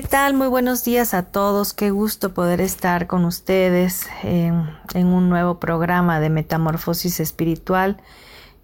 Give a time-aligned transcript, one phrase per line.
[0.00, 0.32] ¿Qué tal?
[0.32, 1.74] Muy buenos días a todos.
[1.74, 7.98] Qué gusto poder estar con ustedes en, un nuevo programa de Metamorfosis Espiritual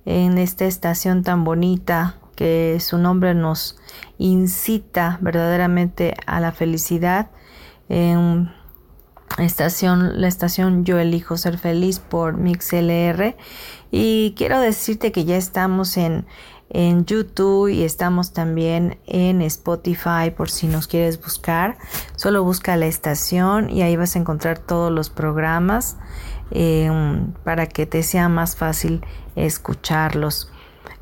[0.06, 3.76] en esta estación tan bonita que su nombre nos
[4.16, 7.28] incita verdaderamente a la felicidad.
[7.90, 8.50] En
[9.36, 13.36] estación, la estación Yo elijo ser feliz por MixLR
[13.90, 16.24] y quiero decirte que ya estamos en
[16.70, 21.78] en YouTube y estamos también en Spotify por si nos quieres buscar.
[22.16, 25.96] Solo busca la estación y ahí vas a encontrar todos los programas
[26.50, 29.04] em, para que te sea más fácil
[29.36, 30.50] escucharlos.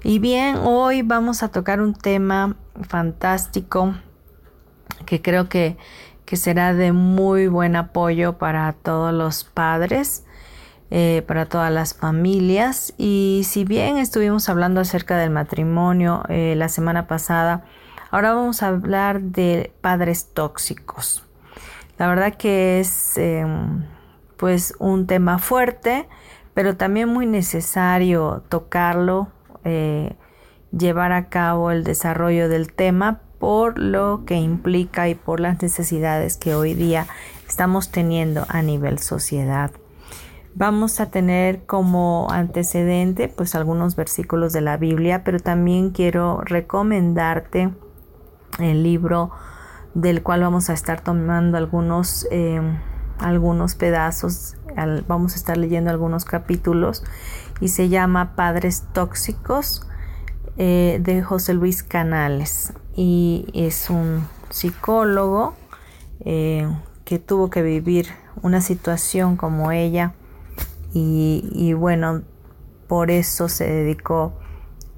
[0.03, 3.95] Y bien, hoy vamos a tocar un tema fantástico
[5.07, 5.79] que creo que,
[6.27, 10.25] que será de muy buen apoyo para todos los padres
[10.91, 12.95] eh, para todas las familias.
[12.99, 17.65] Y si bien estuvimos hablando acerca del matrimonio eh, la semana pasada,
[18.11, 21.25] ahora vamos a hablar de padres tóxicos.
[21.99, 23.85] La verdad que es em,
[24.37, 26.09] pues un tema fuerte,
[26.53, 29.29] pero también muy necesario tocarlo,
[29.65, 30.17] eh,
[30.77, 36.37] llevar a cabo el desarrollo del tema por lo que implica y por las necesidades
[36.37, 37.07] que hoy día
[37.47, 39.71] estamos teniendo a nivel sociedad.
[40.57, 47.75] Vamos a tener como antecedente pues algunos versículos de la Biblia, pero también quiero recomendarte
[48.61, 49.33] el libro
[49.95, 52.61] del cual vamos a estar tomando algunos, eh,
[53.19, 54.57] algunos pedazos,
[55.09, 57.03] vamos a estar leyendo algunos capítulos
[57.61, 59.89] y se llama Padres Tóxicos
[60.57, 62.75] eh, de José Luis Canales.
[62.95, 65.55] Y es un psicólogo
[66.21, 66.69] eh,
[67.05, 68.07] que tuvo que vivir
[68.43, 70.15] una situación como ella
[70.95, 72.23] y, bueno,
[72.87, 74.35] por eso se dedicó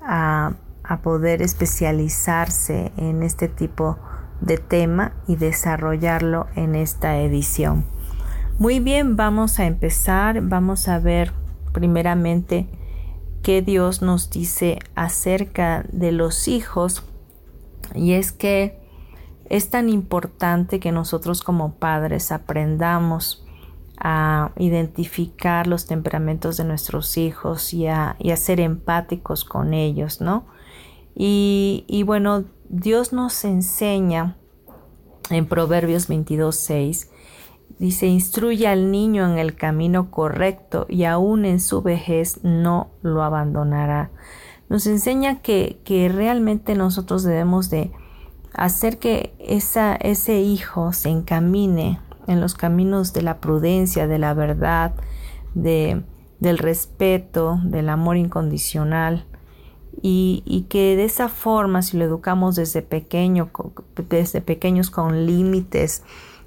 [0.02, 0.54] a,
[1.02, 3.98] poder especializarse en este tipo
[4.40, 7.84] de tema y desarrollarlo en esta edición.
[8.58, 11.32] Muy bien, vamos a empezar, vamos a ver
[11.72, 12.68] primeramente
[13.42, 17.02] qué Dios nos dice acerca de los hijos
[17.94, 18.78] y es que
[19.48, 23.45] es tan importante que nosotros como padres aprendamos
[23.98, 30.44] a identificar los temperamentos de nuestros hijos y a, ser empáticos con ellos, ¿no?
[31.14, 34.36] Y, bueno, Dios nos enseña
[35.30, 37.08] en Proverbios 22.6,
[37.78, 43.22] dice, instruye al niño en el camino correcto y aún en su vejez no lo
[43.22, 44.10] abandonará.
[44.68, 47.92] Nos enseña que, que realmente nosotros debemos de
[48.52, 54.34] hacer que esa, ese hijo se encamine en los caminos de la prudencia, de la
[54.34, 54.94] verdad,
[55.54, 56.02] de,
[56.40, 59.26] del respeto, del amor incondicional.
[60.02, 63.50] Y, que de esa forma, si lo educamos desde pequeño,
[64.08, 66.04] desde pequeños con límites,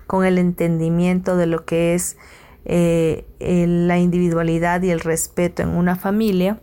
[0.08, 2.18] con el entendimiento de lo que es
[2.66, 6.62] eh, la individualidad y el respeto en una familia,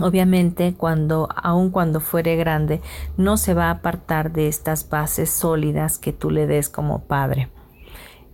[0.00, 2.80] obviamente cuando, aun cuando fuere grande,
[3.16, 7.50] no se va a apartar de estas bases sólidas que tú le des como padre.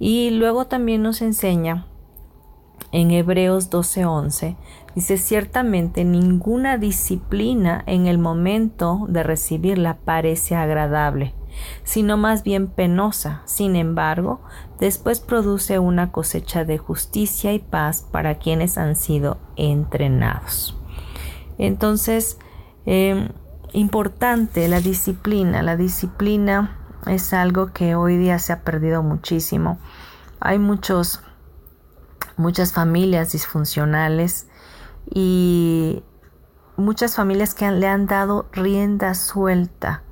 [0.04, 1.86] Y luego también nos enseña
[2.90, 4.56] en Hebreos 12:11,
[4.96, 11.34] dice, ciertamente ninguna disciplina en el momento de recibirla parece agradable,
[11.84, 13.42] sino más bien penosa.
[13.44, 14.40] Sin embargo,
[14.80, 20.76] después produce una cosecha de justicia y paz para quienes han sido entrenados.
[21.58, 22.38] Entonces,
[22.86, 23.28] em,
[23.72, 25.62] importante la disciplina.
[25.62, 26.76] La disciplina
[27.06, 29.78] es algo que hoy día se ha perdido muchísimo.
[30.44, 31.20] Hay muchos,
[32.36, 34.48] muchas familias disfuncionales
[35.08, 36.02] y
[36.76, 40.02] muchas familias que le han dado rienda suelta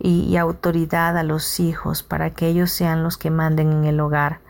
[0.00, 4.40] y, autoridad a los hijos para que ellos sean los que manden en el hogar,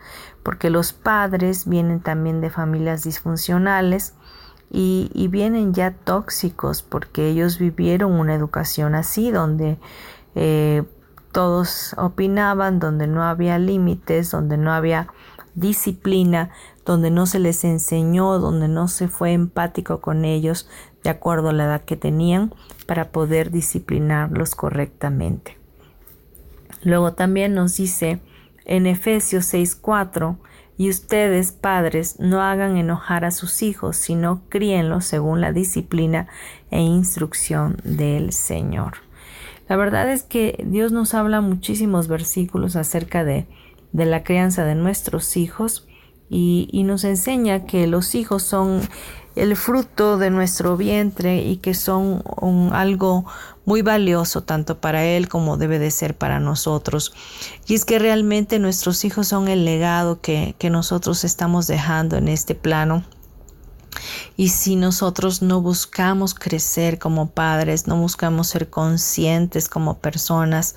[0.41, 4.15] porque los padres vienen también de familias disfuncionales
[4.71, 9.77] y, vienen ya tóxicos porque ellos vivieron una educación así donde
[10.33, 10.83] eh,
[11.31, 15.07] todos opinaban, donde no había límites, donde no había
[15.55, 16.51] disciplina,
[16.85, 20.69] donde no se les enseñó, donde no se fue empático con ellos
[21.03, 22.53] de acuerdo a la edad que tenían
[22.85, 25.57] para poder disciplinarlos correctamente.
[26.83, 28.21] Luego también nos dice
[28.65, 30.37] en Efesios 6:4,
[30.77, 36.27] y ustedes, padres, no hagan enojar a sus hijos, sino críenlos según la disciplina
[36.71, 38.93] e instrucción del Señor.
[39.71, 43.47] La verdad es que Dios nos habla muchísimos versículos acerca de,
[43.93, 45.87] de la crianza de nuestros hijos
[46.29, 48.81] y, y nos enseña que los hijos son
[49.37, 53.23] el fruto de nuestro vientre y que son un, algo
[53.63, 57.13] muy valioso tanto para Él como debe de ser para nosotros.
[57.65, 62.27] Y es que realmente nuestros hijos son el legado que, que nosotros estamos dejando en
[62.27, 63.05] este plano.
[64.37, 70.75] Y si nosotros no buscamos crecer como padres, no buscamos ser conscientes como personas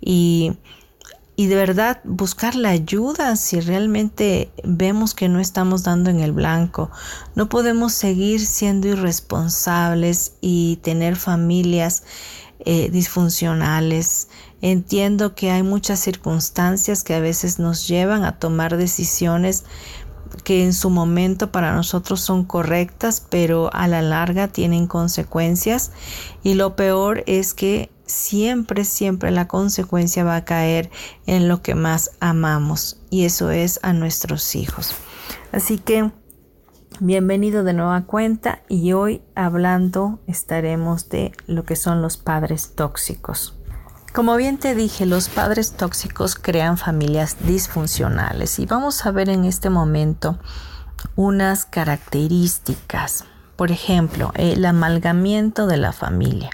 [0.00, 0.56] y
[1.36, 6.32] y de verdad buscar la ayuda si realmente vemos que no estamos dando en el
[6.32, 6.90] blanco.
[7.34, 12.04] No podemos seguir siendo irresponsables y tener familias
[12.60, 14.28] eh, disfuncionales.
[14.62, 19.64] Entiendo que hay muchas circunstancias que a veces nos llevan a tomar decisiones
[20.42, 25.92] que en su momento para nosotros son correctas, pero a la larga tienen consecuencias.
[26.42, 30.90] Y lo peor es que siempre, siempre la consecuencia va a caer
[31.26, 34.94] en lo que más amamos y eso es a nuestros hijos.
[35.52, 36.10] Así que
[37.00, 43.54] bienvenido de nueva cuenta y hoy hablando estaremos de lo que son los padres tóxicos.
[44.14, 49.44] Como bien te dije, los padres tóxicos crean familias disfuncionales y vamos a ver en
[49.44, 50.38] este momento
[51.16, 53.24] unas características
[53.56, 56.50] por ejemplo, el amalgamiento de la familia.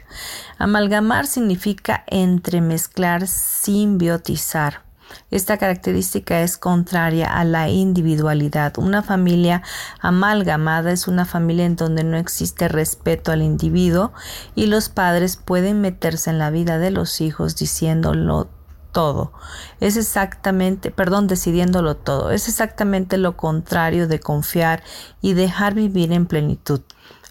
[0.58, 4.82] Amalgamar significa entremezclar, simbiotizar.
[5.30, 8.78] Esta característica es contraria a la individualidad.
[8.78, 9.62] Una familia
[10.00, 14.12] amalgamada es una familia en donde no existe respeto al individuo
[14.54, 18.48] y los padres pueden meterse en la vida de los hijos diciéndolo
[18.92, 19.32] todo.
[19.80, 22.30] Es exactamente, perdón, decidiéndolo todo.
[22.30, 24.82] Es exactamente lo contrario de confiar
[25.20, 26.80] y dejar vivir en plenitud.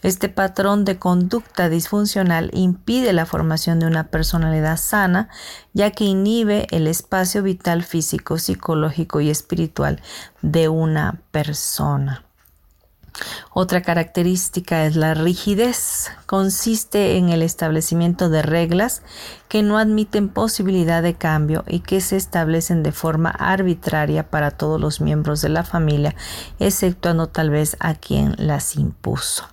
[0.02, 5.30] Este patrón de conducta disfuncional impide la formación de una personalidad sana,
[5.74, 10.02] ya que inhibe el espacio vital físico, psicológico y espiritual
[10.42, 12.24] de una persona.
[13.52, 16.12] Otra característica es la rigidez.
[16.26, 19.02] Consiste en el establecimiento de reglas
[19.50, 24.80] que no admiten posibilidad de cambio y que se establecen de forma arbitraria para todos
[24.80, 26.16] los miembros de la familia,
[26.60, 29.48] exceptuando tal vez a quien las impuso.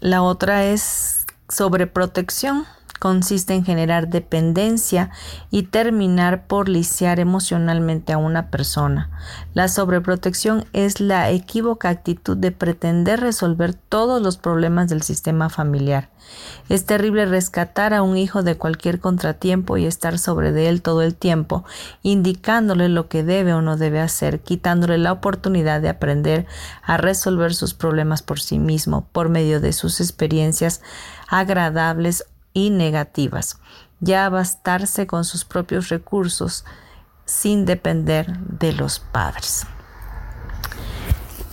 [0.00, 2.66] La otra es sobreprotección
[2.98, 5.10] consiste en generar dependencia
[5.50, 9.10] y terminar por lisiar emocionalmente a una persona.
[9.54, 16.10] La sobreprotección es la equívoca actitud de pretender resolver todos los problemas del sistema familiar.
[16.68, 21.02] Es terrible rescatar a un hijo de cualquier contratiempo y estar sobre de él todo
[21.02, 21.64] el tiempo,
[22.02, 26.46] indicándole lo que debe o no debe hacer, quitándole la oportunidad de aprender
[26.82, 30.82] a resolver sus problemas por sí mismo, por medio de sus experiencias
[31.28, 32.24] agradables
[32.56, 33.60] y negativas,
[34.00, 36.64] ya bastarse con sus propios recursos
[37.26, 39.66] sin depender de los padres.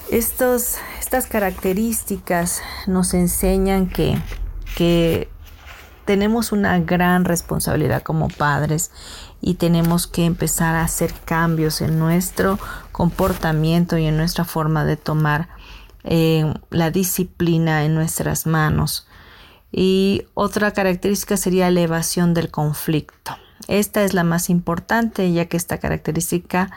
[0.10, 4.18] Estos, estas características nos enseñan que,
[4.78, 5.30] que
[6.06, 8.90] tenemos una gran responsabilidad como padres
[9.42, 12.60] y tenemos que empezar a hacer cambios en nuestro
[12.94, 15.50] comportamiento y en nuestra forma de tomar
[16.06, 19.06] eh, la disciplina en nuestras manos.
[19.76, 23.36] Y otra característica sería elevación del conflicto.
[23.68, 26.70] Esta es la más importante ya que esta característica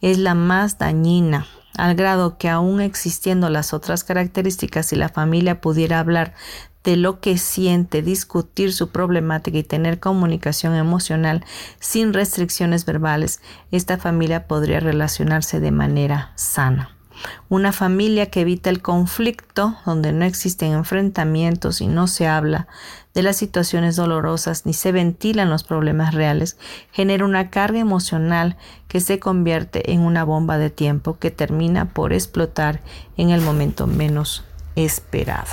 [0.00, 5.60] es la más dañina, al grado que aún existiendo las otras características, si la familia
[5.60, 6.34] pudiera hablar
[6.82, 11.44] de lo que siente, discutir su problemática y tener comunicación emocional
[11.78, 13.40] sin restricciones verbales,
[13.70, 16.99] esta familia podría relacionarse de manera sana.
[17.48, 22.68] Una familia que evita el conflicto, donde no existen enfrentamientos y no se habla
[23.14, 26.56] de las situaciones dolorosas ni se ventilan los problemas reales,
[26.92, 28.56] genera una carga emocional
[28.88, 32.80] que se convierte en una bomba de tiempo que termina por explotar
[33.16, 34.44] en el momento menos
[34.76, 35.50] esperado.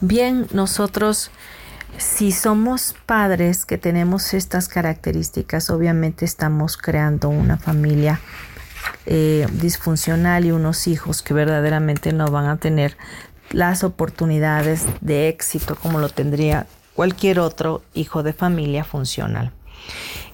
[0.00, 1.30] Bien, nosotros
[1.96, 8.20] si somos padres que tenemos estas características, obviamente estamos creando una familia
[9.06, 12.96] eh, disfuncional y unos hijos que verdaderamente no van a tener
[13.50, 19.52] las oportunidades de éxito como lo tendría cualquier otro hijo de familia funcional.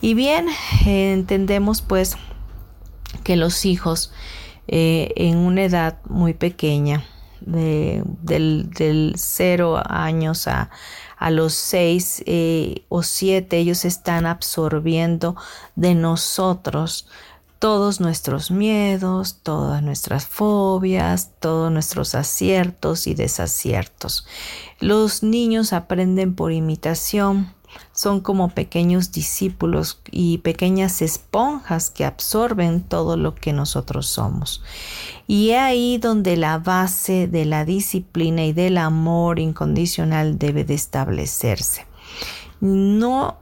[0.01, 0.47] Y bien,
[0.87, 2.17] entendemos pues
[3.25, 4.13] que los hijos
[4.69, 7.05] eh, en una edad muy pequeña,
[7.41, 10.71] de, del, del cero años a,
[11.17, 15.37] a los seis eh, o siete, ellos están absorbiendo
[15.75, 17.09] de nosotros
[17.61, 24.27] todos nuestros miedos, todas nuestras fobias, todos nuestros aciertos y desaciertos.
[24.81, 27.53] Los niños aprenden por imitación,
[27.93, 34.63] son como pequeños discípulos y pequeñas esponjas que absorben todo lo que nosotros somos.
[35.27, 40.75] Y es ahí donde la base de la disciplina y del amor incondicional debe de
[40.75, 41.87] establecerse.
[42.63, 43.37] No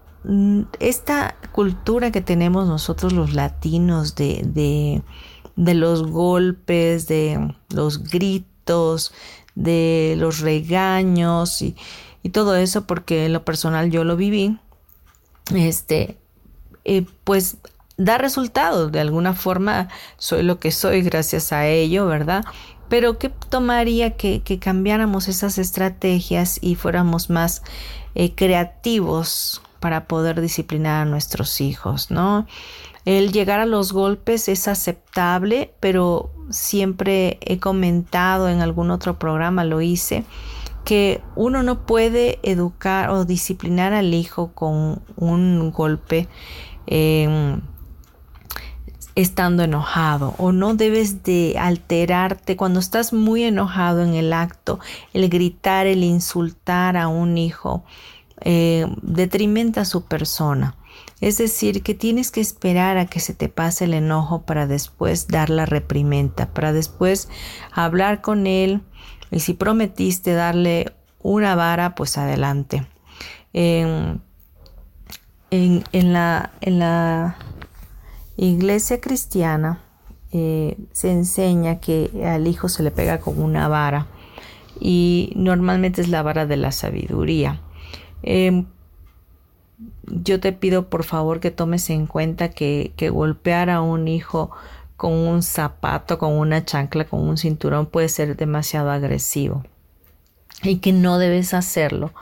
[0.78, 5.02] esta cultura que tenemos nosotros los latinos de,
[5.56, 9.12] de, los golpes, de los gritos,
[9.54, 11.76] de los regaños y,
[12.30, 14.58] todo eso porque en lo personal yo lo viví,
[15.54, 16.18] este,
[16.84, 17.56] eh, pues
[17.96, 22.44] da resultados, de alguna forma soy lo que soy gracias a ello, ¿verdad?
[22.90, 27.62] Pero ¿qué tomaría que, que cambiáramos esas estrategias y fuéramos más
[28.14, 32.46] eh, creativos para poder disciplinar a nuestros hijos, ¿no?
[33.04, 39.64] El llegar a los golpes es aceptable, pero siempre he comentado en algún otro programa,
[39.64, 40.24] lo hice,
[40.84, 46.28] que uno no puede educar o disciplinar al hijo con un golpe
[46.86, 47.60] em,
[49.14, 54.80] estando enojado o no debes de alterarte cuando estás muy enojado en el acto,
[55.12, 57.84] el gritar, el insultar a un hijo
[58.40, 60.76] eh, detrimenta a su persona.
[61.20, 65.26] Es decir, que tienes que esperar a que se te pase el enojo para después
[65.28, 67.28] dar la reprimenda, para después
[67.72, 68.82] hablar con él,
[69.30, 72.86] y si prometiste darle una vara, pues adelante.
[73.52, 74.22] En,
[76.12, 77.36] la,
[78.36, 79.82] iglesia cristiana
[80.30, 84.06] eh, se enseña que al hijo se le pega con una vara
[84.80, 87.60] y normalmente es la vara de la sabiduría.
[88.22, 88.66] Em,
[90.06, 94.50] yo te pido por favor que tomes en cuenta que, golpear a un hijo
[94.96, 99.64] con un zapato, con una chancla, con un cinturón puede ser demasiado agresivo
[100.62, 102.12] y que no debes hacerlo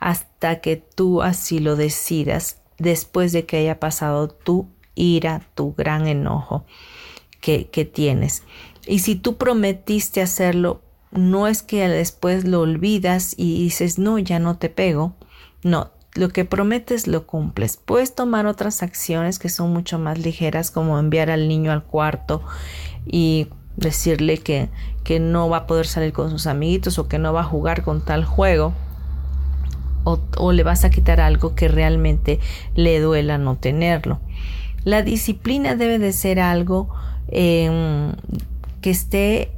[0.00, 6.06] hasta que tú así lo decidas después de que haya pasado tu ira, tu gran
[6.06, 6.64] enojo
[7.40, 8.44] que, que tienes.
[8.86, 10.80] Y si tú prometiste hacerlo,
[11.10, 15.14] no es que después lo olvidas y dices, no, ya no te pego.
[15.62, 17.76] No, lo que prometes lo cumples.
[17.76, 22.42] Puedes tomar otras acciones que son mucho más ligeras como enviar al niño al cuarto
[23.06, 24.68] y decirle que,
[25.04, 27.82] que no va a poder salir con sus amiguitos o que no va a jugar
[27.82, 28.74] con tal juego.
[30.04, 32.40] O, le vas a quitar algo que realmente
[32.74, 34.18] le duela no tenerlo.
[34.82, 36.92] La disciplina debe de ser algo
[37.28, 38.12] em,
[38.80, 39.52] que esté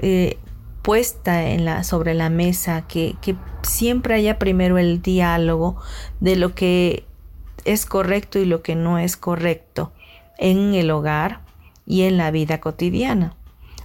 [0.00, 0.36] eh,
[0.82, 3.16] puesta en la, sobre la mesa, que,
[3.62, 5.76] siempre haya primero el diálogo
[6.20, 7.04] de lo que
[7.64, 9.92] es correcto y lo que no es correcto
[10.38, 11.42] en el hogar
[11.84, 13.36] y en la vida cotidiana.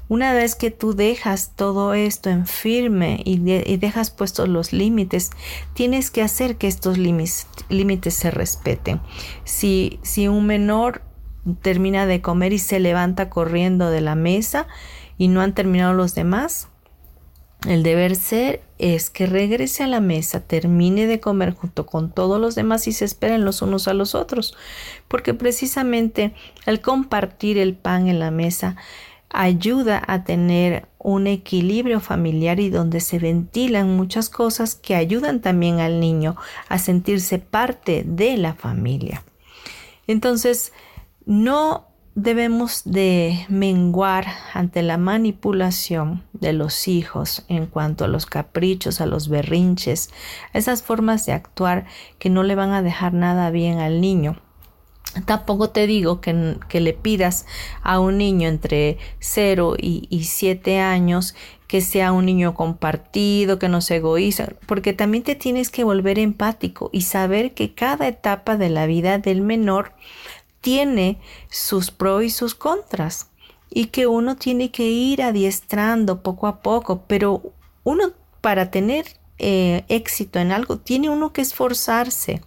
[0.10, 3.38] Una vez que tú dejas todo esto en firme y,
[3.78, 5.32] dejas puestos los límites,
[5.74, 9.02] tienes que hacer que estos límites se respeten.
[9.44, 11.02] Si un menor
[11.62, 14.68] termina de comer y se levanta corriendo de la mesa
[15.18, 16.70] y no han terminado los demás,
[17.68, 22.40] el deber ser es que regrese a la mesa, termine de comer junto con todos
[22.40, 24.56] los demás y se esperen los unos a los otros,
[25.08, 26.34] porque precisamente
[26.66, 28.76] el compartir el pan en la mesa
[29.30, 35.80] ayuda a tener un equilibrio familiar y donde se ventilan muchas cosas que ayudan también
[35.80, 36.36] al niño
[36.70, 39.24] a sentirse parte de la familia.
[40.08, 40.72] Entonces,
[41.26, 49.02] no debemos de menguar ante la manipulación de los hijos en cuanto a los caprichos,
[49.02, 50.10] a los berrinches,
[50.54, 51.86] esas formas de actuar
[52.20, 54.38] que no le van a dejar nada bien al niño.
[55.26, 57.46] Tampoco te digo que, que le pidas
[57.84, 61.36] a un niño entre 0 y, 7 años
[61.68, 66.20] que sea un niño compartido, que no se egoísta, porque también te tienes que volver
[66.20, 69.94] empático y saber que cada etapa de la vida del menor
[70.64, 73.28] tiene sus pros y sus contras
[73.70, 77.42] y que uno tiene que ir adiestrando poco a poco, pero
[77.84, 79.06] uno para tener
[79.40, 82.42] eh, éxito en algo, tiene uno que esforzarse.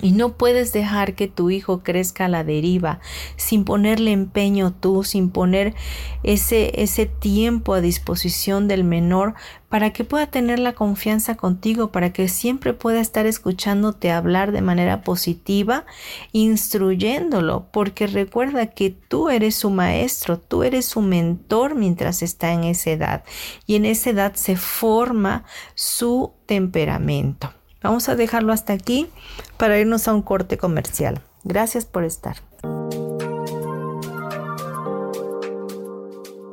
[0.00, 3.00] Y no puedes dejar que tu hijo crezca a la deriva
[3.36, 5.74] sin ponerle empeño tú, sin poner
[6.22, 9.34] ese, ese tiempo a disposición del menor
[9.74, 14.62] para que pueda tener la confianza contigo, para que siempre pueda estar escuchándote hablar de
[14.62, 15.84] manera positiva,
[16.30, 22.62] instruyéndolo, porque recuerda que tú eres su maestro, tú eres su mentor mientras está en
[22.62, 23.24] esa edad
[23.66, 27.52] y en esa edad se forma su temperamento.
[27.84, 29.10] Vamos a dejarlo hasta aquí
[29.58, 31.20] para irnos a un corte comercial.
[31.44, 32.36] Gracias por estar.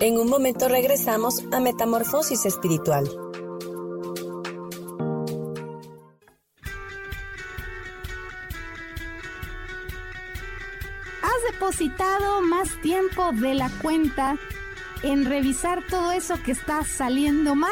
[0.02, 3.10] En un momento regresamos a Metamorfosis Espiritual.
[11.22, 14.36] ¿Has depositado más tiempo de la cuenta
[15.02, 17.72] en revisar todo eso que está saliendo mal?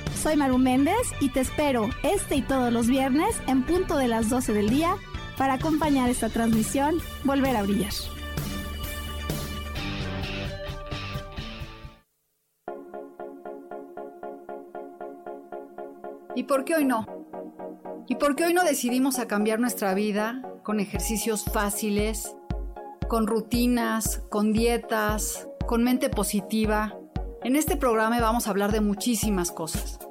[0.21, 4.29] Soy Maru Méndez y te espero este y todos los viernes en punto de las
[4.29, 4.95] 12 del día
[5.35, 7.91] para acompañar esta transmisión Volver a Brillar.
[16.35, 17.07] ¿Y por qué hoy no?
[18.07, 22.31] ¿Y por qué hoy no decidimos a cambiar nuestra vida con ejercicios fáciles,
[23.07, 26.95] con rutinas, con dietas, con mente positiva?
[27.43, 30.10] En este programa vamos a hablar de muchísimas cosas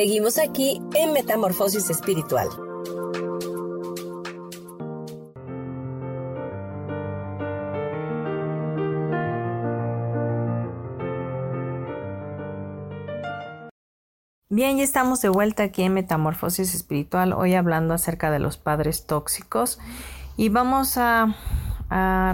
[0.00, 2.48] Seguimos aquí en Metamorfosis Espiritual.
[14.48, 19.04] Bien, ya estamos de vuelta aquí en Metamorfosis Espiritual, hoy hablando acerca de los padres
[19.04, 19.78] tóxicos
[20.38, 21.36] y vamos a,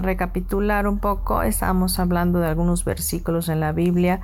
[0.03, 4.21] recapitular un poco, estábamos hablando de algunos versículos en la Biblia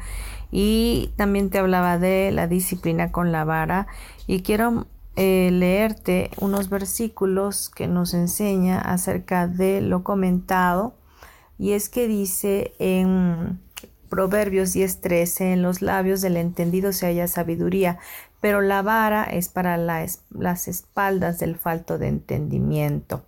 [0.55, 3.87] y también te hablaba de la disciplina con la vara
[4.27, 4.85] y quiero
[5.15, 10.93] eh, leerte unos versículos que nos enseña acerca de lo comentado
[11.57, 13.59] y es que dice en
[14.09, 17.97] Proverbios 10:13 en los labios del entendido se halla sabiduría
[18.39, 23.23] pero la vara es para las espaldas del falto de entendimiento.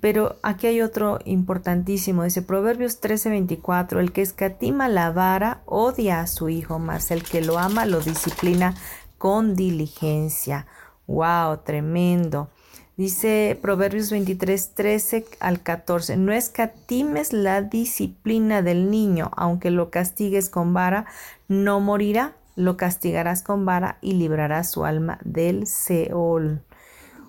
[0.00, 6.26] Pero aquí hay otro importantísimo, dice Proverbios 13:24, el que escatima la vara odia a
[6.26, 8.74] su hijo, mas el que lo ama lo disciplina
[9.18, 10.66] con diligencia.
[11.06, 11.58] ¡Wow!
[11.64, 12.50] Tremendo.
[12.96, 20.50] Dice Proverbios 23, 13 al 14, no escatimes la disciplina del niño, aunque lo castigues
[20.50, 21.06] con vara,
[21.46, 26.64] no morirá, lo castigarás con vara y librarás su alma del Seol.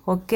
[0.04, 0.32] ¿Ok?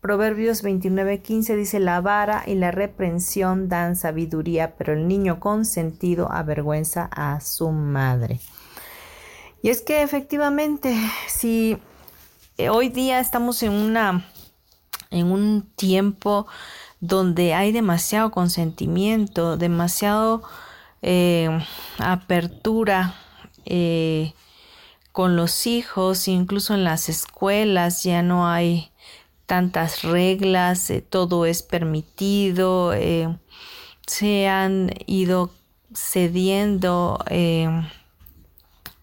[0.00, 7.08] Proverbios 29:15 dice, la vara y la reprensión dan sabiduría, pero el niño consentido avergüenza
[7.12, 8.40] a su madre.
[9.62, 10.96] Y es que efectivamente,
[11.28, 11.76] si
[12.56, 14.24] eh, hoy día estamos en una
[15.10, 16.46] en un tiempo
[17.00, 20.42] donde hay demasiado consentimiento, demasiado
[21.02, 21.50] eh,
[21.98, 23.14] apertura
[23.64, 24.34] eh,
[25.12, 28.90] con los hijos, incluso en las escuelas ya no hay
[29.50, 32.92] tantas reglas, todo es permitido,
[34.06, 35.50] se han ido
[35.92, 37.18] cediendo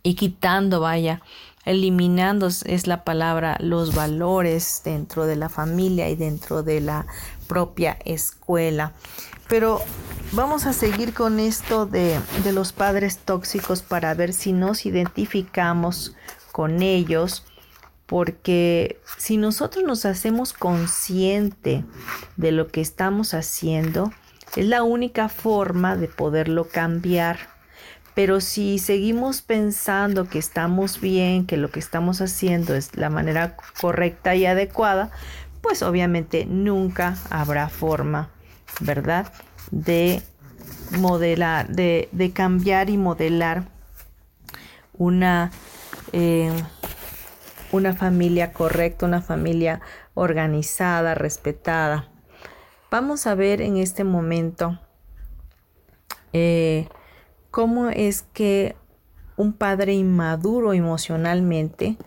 [0.04, 1.22] y quitando, vaya,
[1.66, 7.08] eliminando es la palabra los valores dentro de la familia y dentro de la
[7.50, 8.94] propia escuela.
[9.50, 9.82] Pero
[10.32, 16.16] vamos a seguir con esto de, de los padres tóxicos para ver si nos identificamos
[16.54, 17.44] con ellos
[18.08, 21.84] porque si nosotros nos hacemos consciente
[22.38, 24.12] de lo que estamos haciendo,
[24.56, 27.38] es la única forma de poderlo cambiar.
[28.16, 33.58] Pero si seguimos pensando que estamos bien, que lo que estamos haciendo es la manera
[33.80, 35.12] correcta y adecuada,
[35.62, 38.30] pues obviamente nunca habrá forma,
[38.80, 39.32] ¿verdad?
[39.70, 40.24] De
[40.98, 43.66] modelar, de, cambiar y modelar
[44.98, 45.52] una,
[46.14, 46.52] eh,
[47.72, 49.82] una familia correcta, una familia
[50.14, 52.10] organizada, respetada.
[52.90, 54.80] Vamos a ver en este momento
[56.34, 56.88] eh,
[57.52, 58.76] cómo es que
[59.36, 61.98] un padre inmaduro emocionalmente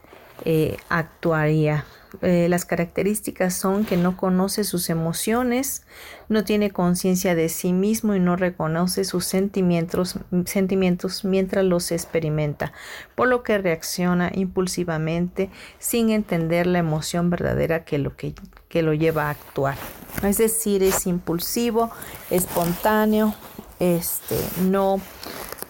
[0.44, 1.84] eh, actuaría.
[2.22, 5.82] Eh, las características son que no conoce sus emociones,
[6.28, 12.72] no tiene conciencia de sí mismo y no reconoce sus sentimientos, sentimientos mientras los experimenta,
[13.14, 18.34] por lo que reacciona impulsivamente sin entender la emoción verdadera que lo, que,
[18.68, 19.76] que lo lleva a actuar.
[20.22, 21.90] Es decir, es impulsivo,
[22.30, 23.34] espontáneo,
[23.78, 25.00] este, no,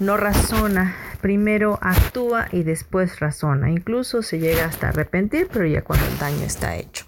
[0.00, 3.70] no razona, primero actúa y después razona.
[3.70, 7.04] Incluso se llega hasta arrepentir, pero ya cuando el daño está hecho.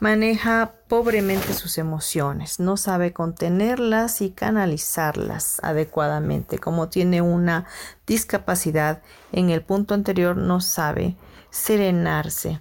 [0.00, 6.58] Maneja pobremente sus emociones, no sabe contenerlas y canalizarlas adecuadamente.
[6.58, 7.66] Como tiene una
[8.06, 11.16] discapacidad en el punto anterior, no sabe
[11.50, 12.60] serenarse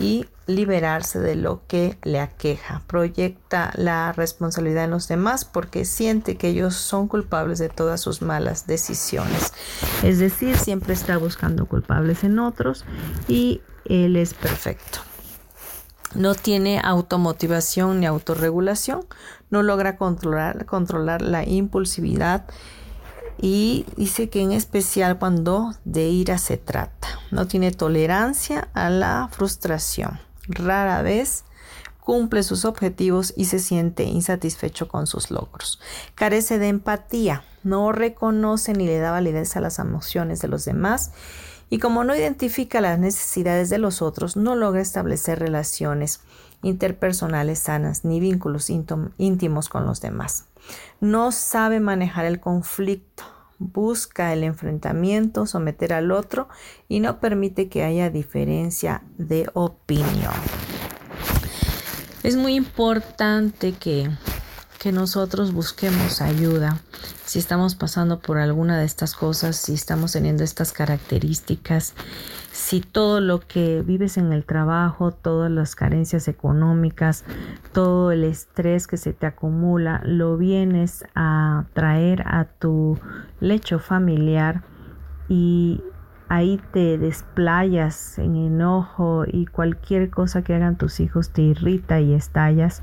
[0.00, 2.82] y liberarse de lo que le aqueja.
[2.86, 8.22] Proyecta la responsabilidad en los demás porque siente que ellos son culpables de todas sus
[8.22, 9.52] malas decisiones.
[10.02, 12.84] Es decir, siempre está buscando culpables en otros
[13.28, 15.00] y él es perfecto.
[16.14, 19.06] No tiene automotivación ni autorregulación,
[19.50, 22.46] no logra controlar, controlar la impulsividad
[23.40, 27.08] y dice que en especial cuando de ira se trata.
[27.30, 30.20] No tiene tolerancia a la frustración.
[30.46, 31.44] Rara vez
[32.00, 35.80] cumple sus objetivos y se siente insatisfecho con sus logros.
[36.14, 41.12] Carece de empatía, no reconoce ni le da validez a las emociones de los demás
[41.70, 46.20] y como no identifica las necesidades de los otros, no logra establecer relaciones
[46.62, 50.46] interpersonales sanas ni vínculos íntimos con los demás.
[51.00, 53.24] No sabe manejar el conflicto,
[53.58, 56.48] busca el enfrentamiento, someter al otro
[56.88, 60.32] y no permite que haya diferencia de opinión.
[62.22, 64.10] Es muy importante que,
[64.80, 66.80] que nosotros busquemos ayuda.
[67.24, 71.94] Si estamos pasando por alguna de estas cosas, si estamos teniendo estas características
[72.52, 77.24] si todo lo que vives en el trabajo, todas las carencias económicas,
[77.72, 82.98] todo el estrés que se te acumula, lo vienes a traer a tu
[83.40, 84.62] lecho familiar
[85.28, 85.82] y
[86.28, 92.14] ahí te desplayas en enojo y cualquier cosa que hagan tus hijos te irrita y
[92.14, 92.82] estallas,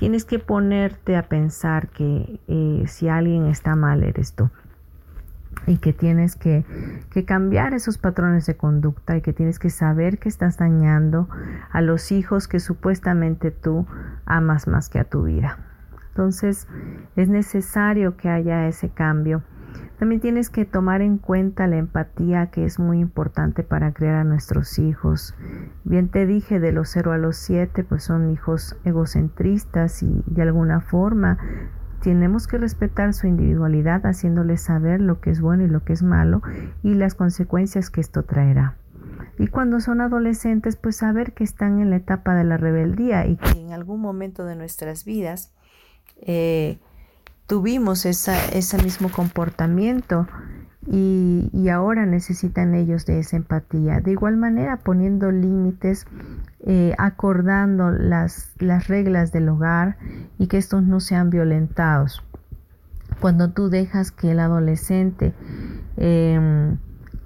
[0.00, 4.48] tienes que ponerte a pensar que eh, si alguien está mal eres tú
[5.66, 6.64] y que tienes que,
[7.26, 11.28] cambiar esos patrones de conducta y que tienes que saber que estás dañando
[11.70, 13.86] a los hijos que supuestamente tú
[14.24, 15.58] amas más que a tu vida.
[16.08, 16.66] Entonces
[17.14, 19.42] es necesario que haya ese cambio.
[19.98, 24.24] También tienes que tomar en cuenta la empatía que es muy importante para crear a
[24.24, 25.34] nuestros hijos.
[25.84, 30.42] Bien te dije de los 0 a los 7, pues son hijos egocentristas y de
[30.42, 31.38] alguna forma
[32.02, 36.02] tenemos que respetar su individualidad haciéndoles saber lo que es bueno y lo que es
[36.02, 36.42] malo
[36.82, 38.76] y las consecuencias que esto traerá.
[39.38, 43.36] Y cuando son adolescentes, pues saber que están en la etapa de la rebeldía y
[43.36, 45.54] que en algún momento de nuestras vidas
[46.20, 46.78] eh,
[47.50, 50.28] tuvimos ese mismo comportamiento
[50.86, 54.00] y, ahora necesitan ellos de esa empatía.
[54.00, 56.06] De igual manera, poniendo límites
[56.64, 59.96] eh, acordando las, las reglas del hogar
[60.38, 62.22] y que estos no sean violentados.
[63.20, 65.34] Cuando tú dejas que el adolescente
[65.96, 66.78] em,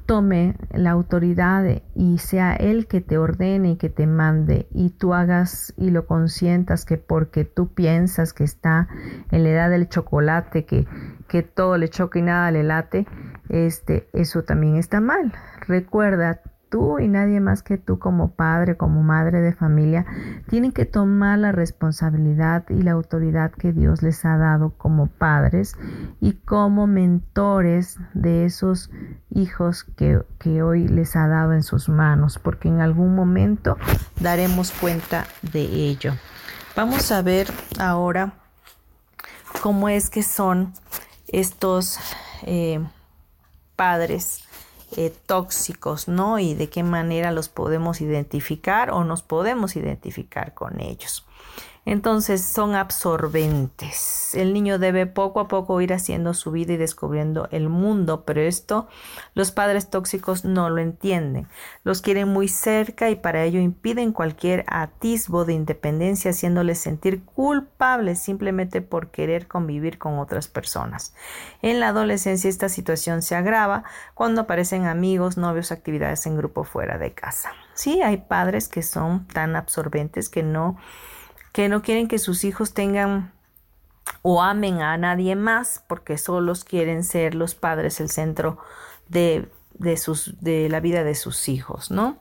[0.07, 1.65] tome la autoridad
[1.95, 6.07] y sea él que te ordene y que te mande y tú hagas y lo
[6.07, 8.89] consientas que porque tú piensas que está
[9.31, 10.87] en la edad del chocolate, que,
[11.29, 13.07] que todo le choca y nada le late,
[13.49, 15.33] este, eso también está mal.
[15.67, 16.41] Recuerda,
[16.75, 20.05] tú y nadie más que tú como padre, como madre de familia,
[20.49, 25.77] tienen que tomar la responsabilidad y la autoridad que Dios les ha dado como padres
[26.21, 28.91] y como mentores de esos
[29.31, 33.77] hijos que, que hoy les ha dado en sus manos, porque en algún momento
[34.19, 36.15] daremos cuenta de ello.
[36.75, 37.47] Vamos a ver
[37.79, 38.33] ahora
[39.63, 40.73] cómo es que son
[41.29, 42.01] estos
[42.43, 42.85] eh,
[43.77, 44.44] padres
[44.97, 46.39] eh, tóxicos, ¿no?
[46.39, 51.25] Y de qué manera los podemos identificar o nos podemos identificar con ellos.
[51.87, 54.35] Entonces son absorbentes.
[54.35, 58.41] El niño debe poco a poco ir haciendo su vida y descubriendo el mundo, pero
[58.41, 58.89] esto
[59.35, 61.47] los padres tóxicos no lo entienden.
[61.83, 68.19] Los quieren muy cerca y para ello impiden cualquier atisbo de independencia, haciéndoles sentir culpables
[68.19, 71.15] simplemente por querer convivir con otras personas.
[71.61, 76.97] En la adolescencia esta situación se agrava cuando aparecen amigos, novios, actividades en grupo fuera
[76.97, 77.53] de casa.
[77.75, 80.79] Sí, hay padres que son tan absorbentes que no
[81.55, 83.33] que no quieren que sus hijos tengan
[84.23, 88.59] o amen a nadie más porque solos quieren ser los padres el centro
[89.09, 89.49] de,
[89.97, 92.19] sus, de la vida de sus hijos, ¿no?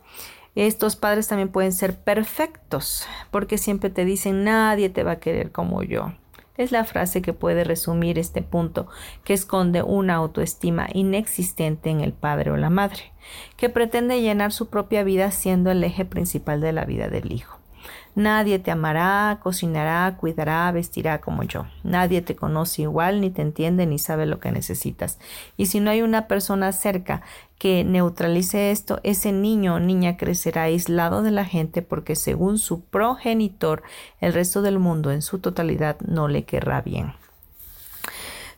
[0.54, 5.52] Estos padres también pueden ser perfectos porque siempre te dicen nadie te va a querer
[5.52, 6.14] como yo.
[6.56, 8.88] Es la frase que puede resumir este punto
[9.24, 13.12] que esconde una autoestima inexistente en el padre o la madre,
[13.58, 17.63] que pretende llenar su propia vida siendo el eje principal de la vida del hijo.
[18.16, 21.66] Nadie te amará, cocinará, cuidará, vestirá como yo.
[21.84, 25.20] Nadie te conoce igual, ni te entiende, ni sabe lo que necesitas.
[25.58, 27.22] Y si no hay una persona cerca
[27.58, 32.82] que neutralice esto, ese niño o niña crecerá aislado de la gente porque según su
[32.82, 33.84] progenitor,
[34.20, 37.14] el resto del mundo en su totalidad no le querrá bien.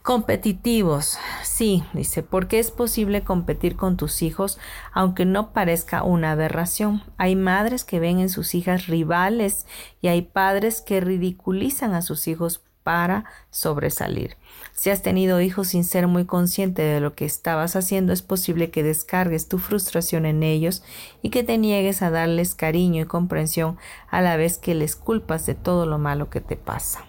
[0.05, 1.17] Competitivos.
[1.43, 4.59] Sí, dice, porque es posible competir con tus hijos
[4.93, 7.01] aunque no parezca una aberración.
[7.17, 9.65] Hay madres que ven en sus hijas rivales
[10.01, 14.37] y hay padres que ridiculizan a sus hijos para sobresalir.
[14.73, 18.69] Si has tenido hijos sin ser muy consciente de lo que estabas haciendo, es posible
[18.69, 20.83] que descargues tu frustración en ellos
[21.23, 23.79] y que te niegues a darles cariño y comprensión
[24.11, 27.07] a la vez que les culpas de todo lo malo que te pasa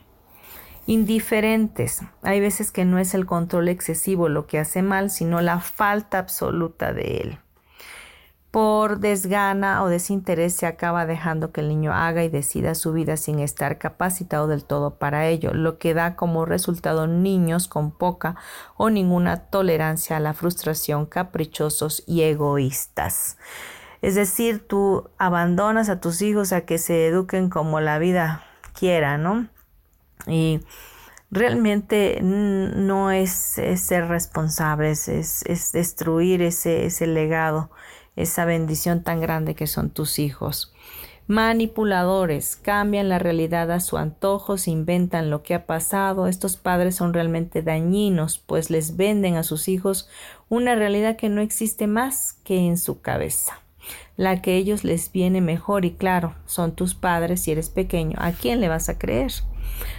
[0.87, 2.03] indiferentes.
[2.23, 6.19] Hay veces que no es el control excesivo lo que hace mal, sino la falta
[6.19, 7.39] absoluta de él.
[8.57, 13.19] Por desgana o desinterés se acaba dejando que el niño haga y decida su vida
[13.19, 18.37] sin estar capacitado del todo para ello, lo que da como resultado niños con poca
[18.77, 23.37] o ninguna tolerancia a la frustración, caprichosos y egoístas.
[24.01, 29.19] Es decir, tú abandonas a tus hijos a que se eduquen como la vida quiera,
[29.19, 29.49] ¿no?
[30.27, 30.61] Y
[31.31, 37.71] realmente no es, ser responsables, es, destruir ese, ese legado,
[38.17, 40.73] esa bendición tan grande que son tus hijos.
[41.29, 46.29] Manipuladores, cambian la realidad a su antojo, se inventan lo que ha pasado.
[46.29, 50.09] Estos padres son realmente dañinos, pues les venden a sus hijos
[50.49, 53.61] una realidad que no existe más que en su cabeza
[54.17, 58.33] la que ellos les viene mejor y claro, son tus padres si eres pequeño, ¿a
[58.33, 59.33] quién le vas a creer?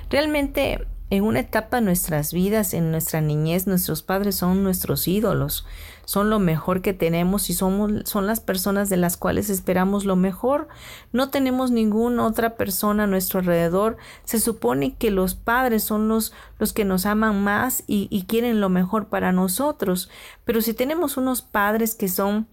[0.10, 5.66] Realmente en una etapa de nuestras vidas, en nuestra niñez, nuestros padres son nuestros ídolos,
[6.04, 10.18] son lo mejor que tenemos y somos, son las personas de las cuales esperamos lo
[10.18, 10.68] mejor.
[11.14, 13.98] No tenemos ninguna otra persona a nuestro alrededor.
[14.24, 18.60] Se supone que los padres son los, los que nos aman más y, y quieren
[18.60, 20.10] lo mejor para nosotros.
[20.44, 22.48] Pero si tenemos unos padres que son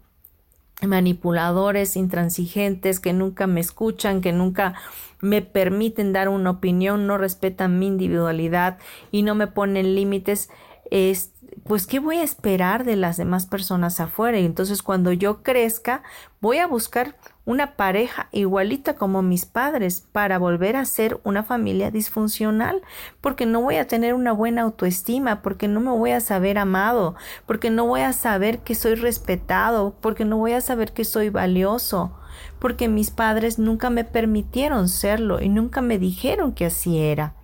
[0.87, 4.75] manipuladores, intransigentes, que nunca me escuchan, que nunca
[5.21, 8.79] me permiten dar una opinión, no respetan mi individualidad
[9.11, 10.51] y no me ponen límites,
[10.91, 11.33] es,
[11.65, 14.39] pues ¿qué voy a esperar de las demás personas afuera?
[14.39, 16.03] Y entonces cuando yo crezca,
[16.41, 21.91] voy a buscar una pareja igualita como mis padres para volver a ser una familia
[21.91, 22.83] disfuncional,
[23.21, 27.15] porque no voy a tener una buena autoestima, porque no me voy a saber amado,
[27.47, 31.31] porque no voy a saber que soy respetado, porque no voy a saber que soy
[31.31, 32.17] valioso,
[32.59, 37.35] porque mis padres nunca me permitieron serlo y nunca me dijeron que así era.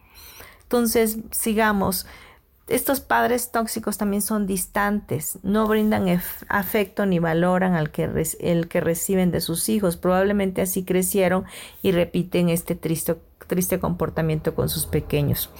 [0.62, 2.06] Entonces, sigamos
[2.70, 8.09] estos padres tóxicos también son distantes, no brindan afecto ni valoran al que
[8.40, 9.96] el que reciben de sus hijos.
[9.96, 11.44] Probablemente así crecieron
[11.83, 13.16] y repiten este triste,
[13.48, 15.50] triste comportamiento con sus pequeños.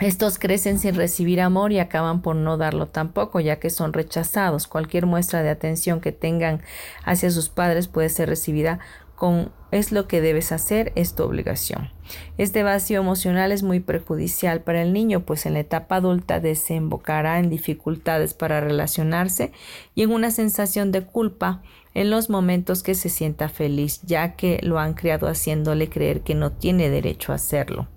[0.00, 4.66] Estos crecen sin recibir amor y acaban por no darlo tampoco, ya que son rechazados.
[4.66, 6.62] Cualquier muestra de atención que tengan
[7.04, 8.80] hacia sus padres puede ser recibida
[9.20, 11.90] con es lo que debes hacer, es tu obligación.
[12.38, 17.38] Este vacío emocional es muy perjudicial para el niño, pues en la etapa adulta desembocará
[17.38, 19.52] en dificultades para relacionarse
[19.94, 24.58] y en una sensación de culpa en los momentos que se sienta feliz, ya que
[24.62, 27.88] lo han criado haciéndole creer que no tiene derecho a hacerlo.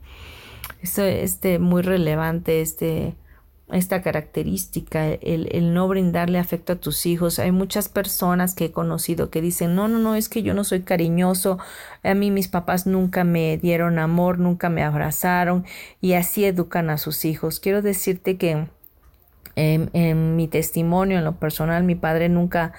[0.82, 3.16] Esto es este, muy relevante, este,
[3.72, 7.40] esta característica, el, no brindarle afecto a tus hijos.
[7.40, 10.64] Hay muchas personas que he conocido que dicen, no, no, no, es que yo no
[10.64, 11.58] soy cariñoso,
[12.04, 15.66] a mí mis papás nunca me dieron amor, nunca me abrazaron
[16.02, 17.60] y así educan a sus hijos.
[17.60, 18.68] Quiero decirte que
[19.56, 22.74] en mi testimonio, en lo personal, mi padre nunca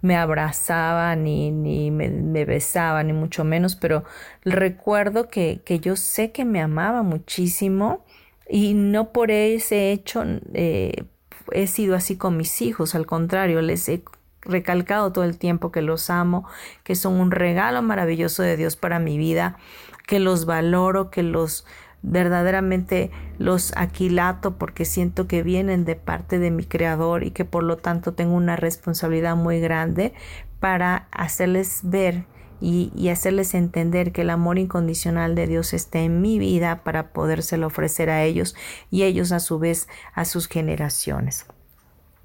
[0.00, 4.04] me abrazaba ni, ni me, besaba, ni mucho menos, pero
[4.44, 8.04] recuerdo que, que, yo sé que me amaba muchísimo
[8.48, 11.04] y no por ese hecho eh,
[11.52, 14.02] he sido así con mis hijos, al contrario, les he
[14.42, 16.46] recalcado todo el tiempo que los amo,
[16.84, 19.58] que son un regalo maravilloso de Dios para mi vida,
[20.06, 21.66] que los valoro, que los
[22.02, 27.64] verdaderamente los aquilato porque siento que vienen de parte de mi creador y que por
[27.64, 30.14] lo tanto tengo una responsabilidad muy grande
[30.60, 32.24] para hacerles ver
[32.60, 37.66] y, hacerles entender que el amor incondicional de Dios está en mi vida para podérselo
[37.66, 38.54] ofrecer a ellos
[38.90, 41.46] y ellos a su vez a sus generaciones.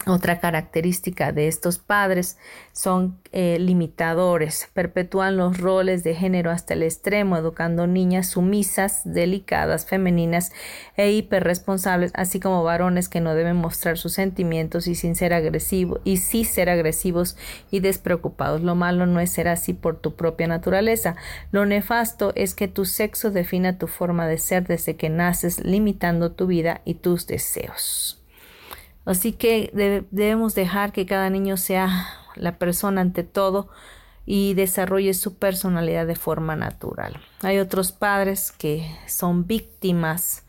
[0.05, 2.37] Otra característica de estos padres
[2.73, 9.85] son eh, limitadores, perpetúan los roles de género hasta el extremo, educando niñas sumisas, delicadas,
[9.85, 10.51] femeninas
[10.97, 16.01] e hiperresponsables, así como varones que no deben mostrar sus sentimientos y sin ser agresivos
[16.03, 17.37] y sí ser agresivos
[17.71, 18.61] y despreocupados.
[18.61, 21.15] Lo malo no es ser así por tu propia naturaleza.
[21.51, 26.33] Lo nefasto es que tu sexo defina tu forma de ser desde que naces, limitando
[26.33, 28.22] tu vida y tus deseos.
[29.05, 29.69] Así que
[30.11, 33.69] debemos dejar que cada niño sea la persona ante todo
[34.25, 37.19] y desarrolle su personalidad de forma natural.
[37.41, 40.42] Hay otros padres que son víctimas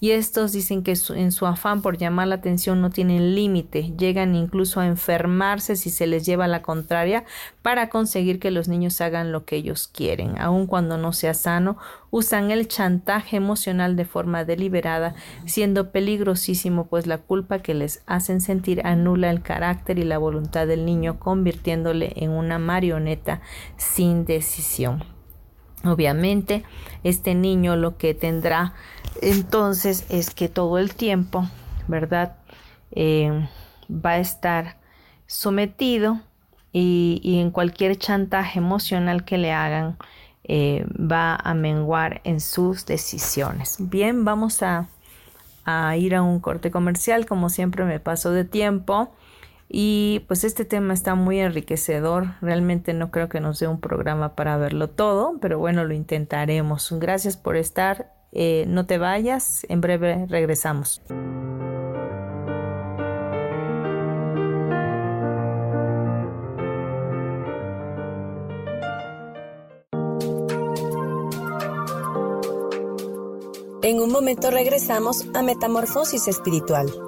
[0.00, 4.34] y estos dicen que en su afán por llamar la atención no tienen límite, llegan
[4.34, 7.24] incluso a enfermarse si se les lleva la contraria
[7.62, 11.78] para conseguir que los niños hagan lo que ellos quieren, aun cuando no sea sano,
[12.10, 15.14] usan el chantaje emocional de forma deliberada,
[15.46, 20.66] siendo peligrosísimo pues la culpa que les hacen sentir anula el carácter y la voluntad
[20.66, 23.40] del niño, convirtiéndole en una marioneta
[23.76, 25.17] sin decisión.
[25.84, 26.64] Obviamente,
[27.04, 28.74] este niño lo que tendrá
[29.22, 31.48] entonces es que todo el tiempo,
[31.86, 32.36] ¿verdad?
[32.92, 33.48] Eh,
[33.90, 34.76] va a estar
[35.26, 36.20] sometido
[36.72, 39.96] y, en cualquier chantaje emocional que le hagan
[40.44, 43.76] eh, va a menguar en sus decisiones.
[43.78, 44.88] Bien, vamos a,
[45.64, 49.12] a ir a un corte comercial, como siempre me paso de tiempo.
[49.68, 52.34] Y pues este tema está muy enriquecedor.
[52.40, 56.90] Realmente no creo que nos dé un programa para verlo todo, pero bueno, lo intentaremos.
[56.98, 58.12] Gracias por estar.
[58.32, 59.66] Eh, no te vayas.
[59.68, 61.02] En breve regresamos.
[73.82, 77.07] En un momento regresamos a Metamorfosis Espiritual.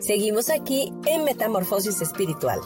[0.00, 2.58] Seguimos aquí en Metamorfosis Espiritual.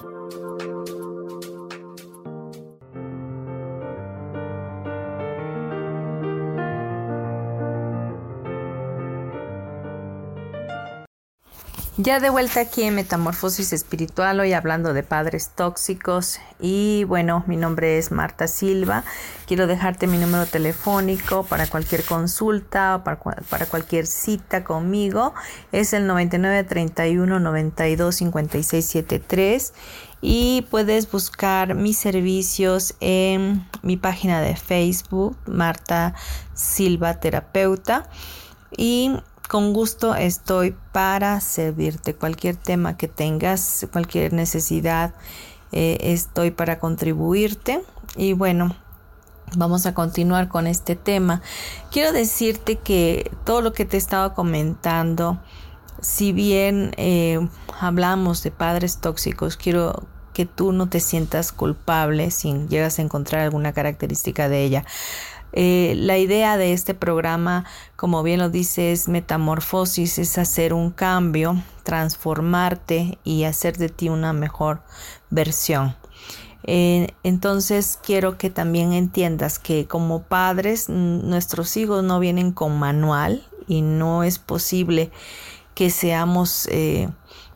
[11.97, 16.41] Ya de vuelta aquí en Metamorfosis Espiritual, hoy hablando de padres tóxicos.
[16.59, 19.05] Y bueno, mi nombre es Marta Silva.
[19.47, 25.35] Quiero dejarte mi número telefónico para cualquier consulta o para, para cualquier cita conmigo.
[25.71, 29.73] Es el 99 31 92 56 73.
[30.21, 36.17] Y puedes buscar mis servicios en mi página de Facebook, Marta
[36.55, 38.09] Silva Terapeuta.
[38.77, 39.13] Y
[39.55, 42.13] con gusto estoy para servirte.
[42.17, 45.15] Cualquier tema que tengas, cualquier necesidad,
[45.71, 47.81] eh, estoy para contribuirte.
[48.17, 48.75] Y bueno,
[49.57, 51.41] vamos a continuar con este tema.
[51.93, 55.39] Quiero decirte que todo lo que te he estado comentando,
[56.01, 57.39] si bien eh,
[57.79, 60.03] hablamos de padres tóxicos, quiero
[60.33, 64.85] que tú no te sientas culpable si llegas a encontrar alguna característica de ella.
[65.57, 70.91] Eh, la idea de este programa, como bien lo dice, es metamorfosis, es hacer un
[70.91, 74.83] cambio, transformarte y hacer de ti una mejor
[75.31, 75.95] versión.
[76.65, 83.47] Eh, entonces quiero que también entiendas que como padres nuestros hijos no vienen con manual
[83.69, 85.11] y no es posible
[85.75, 87.09] que seamos eh,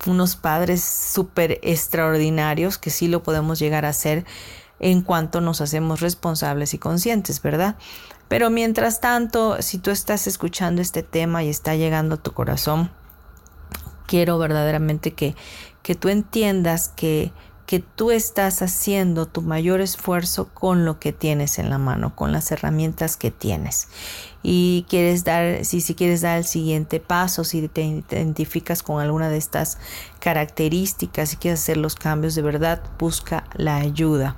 [0.06, 4.24] unos padres súper extraordinarios, que sí lo podemos llegar a ser,
[4.80, 7.76] en cuanto nos hacemos responsables y conscientes, ¿verdad?
[8.28, 12.90] Pero mientras tanto, si tú estás escuchando este tema y está llegando a tu corazón,
[14.06, 15.34] quiero verdaderamente que,
[15.82, 17.32] que tú entiendas que,
[17.68, 22.32] que tú estás haciendo tu mayor esfuerzo con lo que tienes en la mano, con
[22.32, 23.88] las herramientas que tienes.
[24.42, 29.28] Y quieres dar, si, si quieres dar el siguiente paso, si te identificas con alguna
[29.28, 29.78] de estas
[30.20, 34.36] características, si quieres hacer los cambios de verdad, busca la ayuda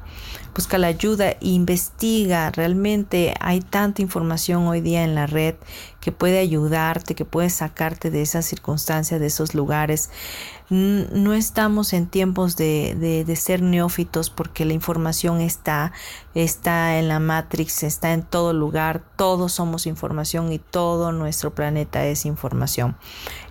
[0.55, 5.55] busca la ayuda, investiga, realmente hay tanta información hoy día en la red
[6.01, 10.11] que puede ayudarte, que puede sacarte de esas circunstancias, de esos lugares.
[10.71, 12.95] No estamos en tiempos de,
[13.27, 15.93] de, ser neófitos porque la información está,
[16.33, 22.07] está en la Matrix, está en todo lugar, todos somos información y todo nuestro planeta
[22.07, 22.97] es información.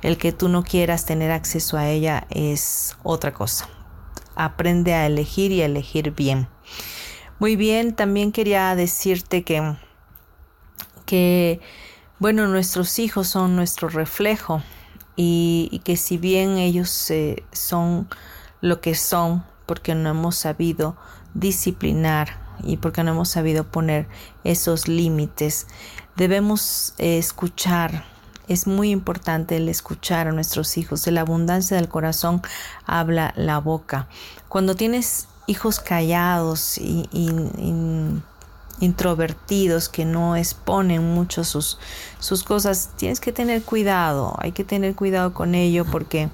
[0.01, 3.67] El que tú no quieras tener acceso a ella es otra cosa.
[4.35, 6.47] Aprende a elegir y a elegir bien.
[7.37, 9.75] Muy bien, también quería decirte que,
[11.05, 11.59] que
[12.17, 14.63] bueno, nuestros hijos son nuestro reflejo
[15.21, 18.07] y, que si bien ellos eh, son
[18.61, 20.95] lo que son, porque no hemos sabido
[21.33, 24.07] disciplinar y porque no hemos sabido poner
[24.45, 25.67] esos límites,
[26.15, 28.05] debemos eh, escuchar.
[28.47, 31.03] Es muy importante el escuchar a nuestros hijos.
[31.03, 32.41] De la abundancia del corazón
[32.85, 34.07] habla la boca.
[34.47, 37.09] Cuando tienes hijos callados y,
[38.79, 41.79] introvertidos que no exponen mucho sus,
[42.19, 46.29] sus cosas, tienes que tener cuidado, hay que tener cuidado con ello porque,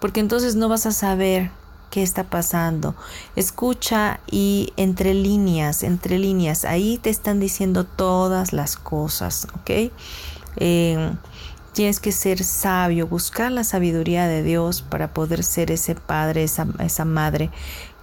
[0.00, 1.50] porque entonces no vas a saber
[1.90, 2.94] qué está pasando.
[3.36, 9.90] Escucha y entre líneas, entre líneas, ahí te están diciendo todas las cosas, ¿ok?
[10.56, 11.12] Eh,
[11.72, 16.66] tienes que ser sabio, buscar la sabiduría de Dios para poder ser ese padre, esa,
[16.80, 17.50] esa madre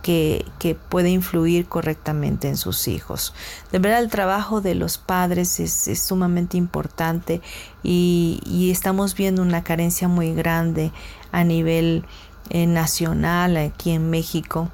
[0.06, 3.34] que, puede influir correctamente en sus hijos.
[3.72, 7.42] De verdad el trabajo de los padres es, sumamente importante
[7.82, 10.92] y, estamos viendo una carencia muy grande
[11.32, 12.06] a nivel
[12.52, 14.70] eh, nacional aquí en México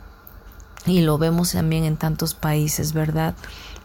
[0.85, 3.33] y lo vemos también en tantos países, ¿verdad?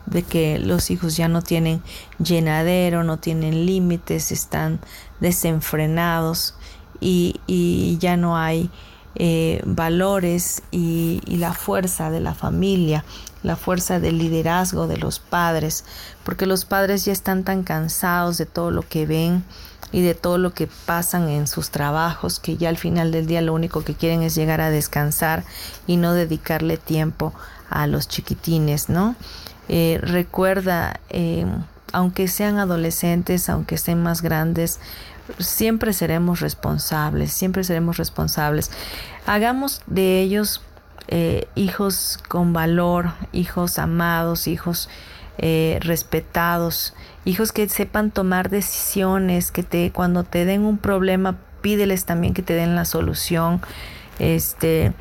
[0.07, 1.81] De que los hijos ya no tienen
[2.19, 4.81] llenadero, no tienen límites, están
[5.21, 6.55] desenfrenados
[6.99, 8.71] y ya no hay
[9.19, 13.03] eh, valores y, la fuerza de la familia,
[13.43, 15.85] la fuerza del liderazgo de los padres,
[16.23, 19.43] porque los padres ya están tan cansados de todo lo que ven
[19.91, 23.41] y de todo lo que pasan en sus trabajos, que ya al final del día
[23.41, 25.45] lo único que quieren es llegar a descansar
[25.87, 27.33] y no dedicarle tiempo
[27.71, 29.17] a los chiquitines, ¿no?
[29.69, 31.47] Eh, recuerda, eh,
[31.93, 34.79] aunque sean adolescentes, aunque estén más grandes,
[35.39, 38.71] siempre seremos responsables, siempre seremos responsables.
[39.27, 40.63] Hagamos de ellos
[41.09, 44.89] eh, hijos con valor, hijos amados, hijos
[45.39, 52.05] eh, respetados, hijos que sepan tomar decisiones, que te cuando te den un problema pídeles
[52.05, 53.61] también que te den la solución,
[54.19, 54.93] este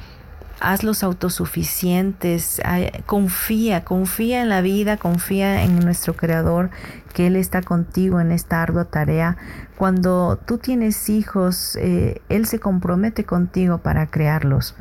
[0.60, 2.62] hazlos autosuficientes,
[3.06, 6.70] confía, confía en la vida, confía en nuestro Creador,
[7.14, 9.38] que Él está contigo en esta ardua tarea.
[9.78, 14.76] Cuando tú tienes hijos, eh, Él se compromete contigo para crearlos.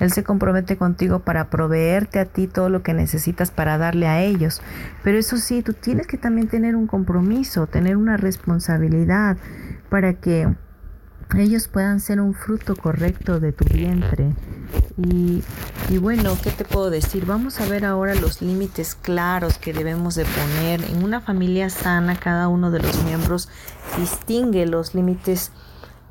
[0.00, 4.22] Él se compromete contigo para proveerte a ti todo lo que necesitas para darle a
[4.22, 4.62] ellos.
[5.04, 9.36] Pero eso sí, tú tienes que también tener un compromiso, tener una responsabilidad
[9.90, 10.48] para que
[11.38, 14.34] ellos puedan ser un fruto correcto de tu vientre.
[14.96, 15.42] Y,
[15.88, 17.24] y, bueno, ¿qué te puedo decir?
[17.26, 20.82] Vamos a ver ahora los límites claros que debemos de poner.
[20.84, 23.48] En una familia sana, cada uno de los miembros
[23.98, 25.52] distingue los límites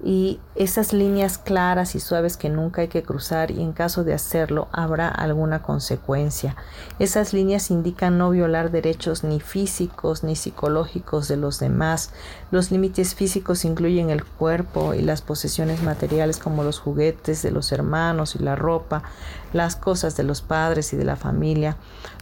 [0.04, 4.14] y esas líneas claras y suaves que nunca hay que cruzar y en caso de
[4.14, 6.56] hacerlo habrá alguna consecuencia.
[7.00, 12.12] Esas líneas indican no violar derechos ni físicos ni psicológicos de los demás.
[12.52, 17.72] Los límites físicos incluyen el cuerpo y las posesiones materiales como los juguetes de los
[17.72, 19.04] hermanos y la ropa,
[19.52, 21.76] las cosas de los padres y de la familia.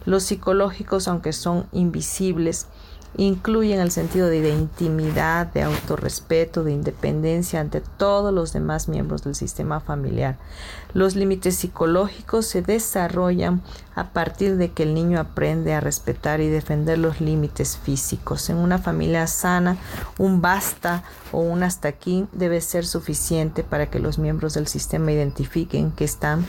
[0.04, 2.66] Los psicológicos, aunque son invisibles,
[3.16, 9.34] incluyen el sentido de intimidad, de autorrespeto, de independencia ante todos los demás miembros del
[9.34, 10.36] sistema familiar.
[10.94, 13.62] Los límites psicológicos se desarrollan
[13.94, 18.50] a partir de que el niño aprende a respetar y defender los límites físicos.
[18.50, 19.76] En una familia sana,
[20.18, 21.02] un basta
[21.32, 26.04] o un hasta aquí debe ser suficiente para que los miembros del sistema identifiquen que
[26.04, 26.46] están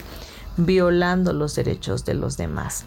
[0.56, 2.84] violando los derechos de los demás.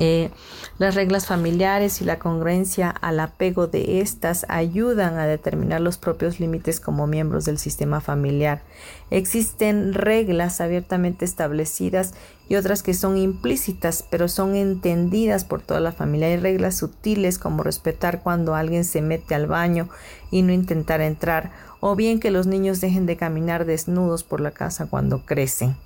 [0.00, 0.30] Eh,
[0.78, 6.40] las reglas familiares y la congruencia al apego de estas ayudan a determinar los propios
[6.40, 8.62] límites como miembros del sistema familiar.
[9.10, 12.14] Existen reglas abiertamente establecidas
[12.48, 16.26] y otras que son implícitas, pero son entendidas por toda la familia.
[16.26, 19.88] Hay reglas sutiles como respetar cuando alguien se mete al baño
[20.32, 24.50] y no intentar entrar, o bien que los niños dejen de caminar desnudos por la
[24.50, 25.76] casa cuando crecen.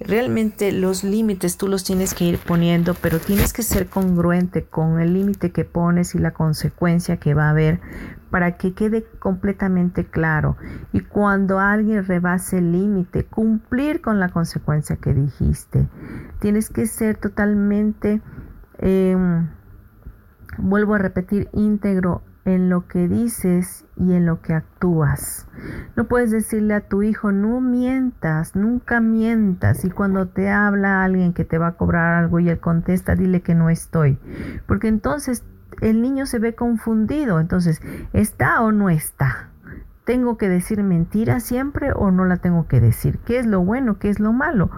[0.00, 5.00] Realmente los límites tú los tienes que ir poniendo, pero tienes que ser congruente con
[5.00, 7.80] el límite que pones y la consecuencia que va a haber
[8.30, 10.56] para que quede completamente claro.
[10.92, 15.88] Y cuando alguien rebase el límite, cumplir con la consecuencia que dijiste.
[16.38, 18.22] Tienes que ser totalmente,
[18.78, 19.48] em,
[20.58, 25.46] vuelvo a repetir, íntegro en lo que dices y en lo que actúas.
[25.96, 29.84] No puedes decirle a tu hijo, no mientas, nunca mientas.
[29.84, 33.42] Y cuando te habla alguien que te va a cobrar algo y él contesta, dile
[33.42, 34.18] que no estoy.
[34.66, 35.44] Porque entonces
[35.80, 37.40] el niño se ve confundido.
[37.40, 37.80] Entonces,
[38.12, 39.50] ¿está o no está?
[40.08, 43.18] ¿Tengo que decir mentira siempre o no la tengo que decir?
[43.26, 43.98] ¿Qué es lo bueno?
[43.98, 44.70] ¿Qué es lo malo?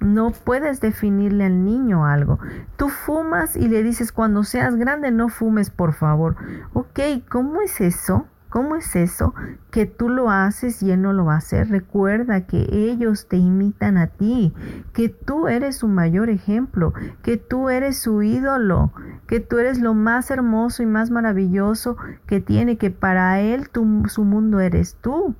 [0.00, 2.40] No puedes definirle al niño algo.
[2.76, 6.34] Tú fumas y le dices cuando seas grande no fumes, por favor.
[6.72, 8.26] Ok, ¿cómo es eso?
[8.52, 9.34] ¿Cómo es eso?
[9.70, 11.70] Que tú lo haces y él no lo va a hacer.
[11.70, 14.52] Recuerda que ellos te imitan a ti,
[14.92, 16.92] que tú eres su mayor ejemplo,
[17.22, 18.92] que tú eres su ídolo,
[19.26, 21.96] que tú eres lo más hermoso y más maravilloso
[22.26, 25.34] que tiene, que para él su mundo eres tú.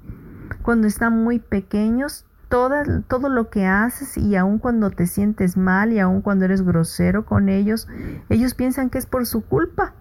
[0.62, 5.98] Cuando están muy pequeños, todo lo que haces y aun cuando te sientes mal y
[5.98, 7.88] aun cuando eres grosero con ellos,
[8.30, 9.92] ellos piensan que es por su culpa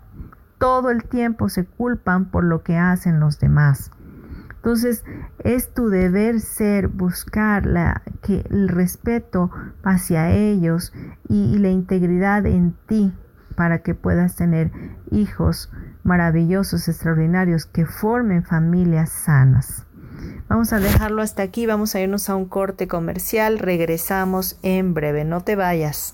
[0.61, 3.89] todo el tiempo se culpan por lo que hacen los demás.
[4.57, 5.03] Entonces,
[5.39, 9.49] es tu deber ser buscar la, el respeto
[9.83, 10.93] hacia ellos
[11.27, 13.11] y, la integridad en ti
[13.55, 14.71] para que puedas tener
[15.09, 15.71] hijos
[16.03, 19.87] maravillosos, extraordinarios, que formen familias sanas.
[20.47, 25.25] Vamos a dejarlo hasta aquí, vamos a irnos a un corte comercial, regresamos en breve,
[25.25, 26.13] no te vayas.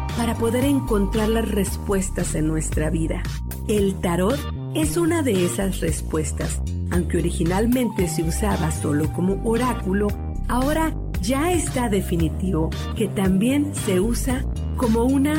[0.17, 3.23] para poder encontrar las respuestas en nuestra vida.
[3.67, 4.39] El tarot
[4.73, 6.61] es una de esas respuestas.
[6.91, 10.07] Aunque originalmente se usaba solo como oráculo,
[10.47, 14.43] ahora ya está definitivo que también se usa
[14.77, 15.35] como una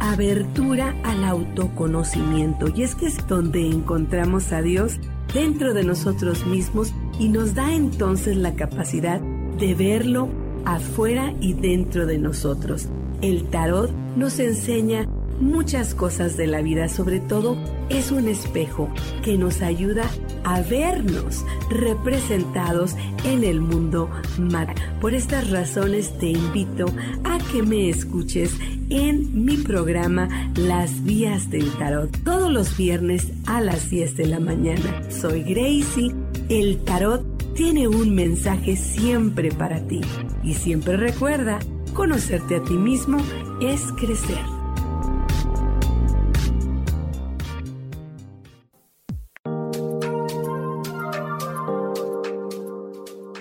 [0.00, 2.68] abertura al autoconocimiento.
[2.74, 4.98] Y es que es donde encontramos a Dios
[5.32, 10.28] dentro de nosotros mismos y nos da entonces la capacidad de verlo
[10.64, 12.88] afuera y dentro de nosotros.
[13.22, 15.06] El tarot nos enseña
[15.40, 17.56] muchas cosas de la vida, sobre todo
[17.88, 18.88] es un espejo
[19.22, 20.04] que nos ayuda
[20.44, 22.94] a vernos representados
[23.24, 24.74] en el mundo mar.
[25.00, 26.86] Por estas razones te invito
[27.24, 28.52] a que me escuches
[28.88, 34.40] en mi programa Las Vías del Tarot todos los viernes a las 10 de la
[34.40, 35.02] mañana.
[35.10, 36.14] Soy Gracie,
[36.48, 40.00] el tarot tiene un mensaje siempre para ti
[40.44, 41.58] y siempre recuerda,
[41.96, 43.18] conocerte a ti mismo
[43.60, 44.44] es crecer.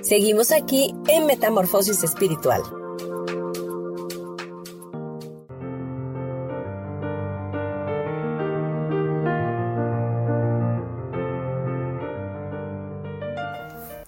[0.01, 2.61] Seguimos aquí en Metamorfosis Espiritual.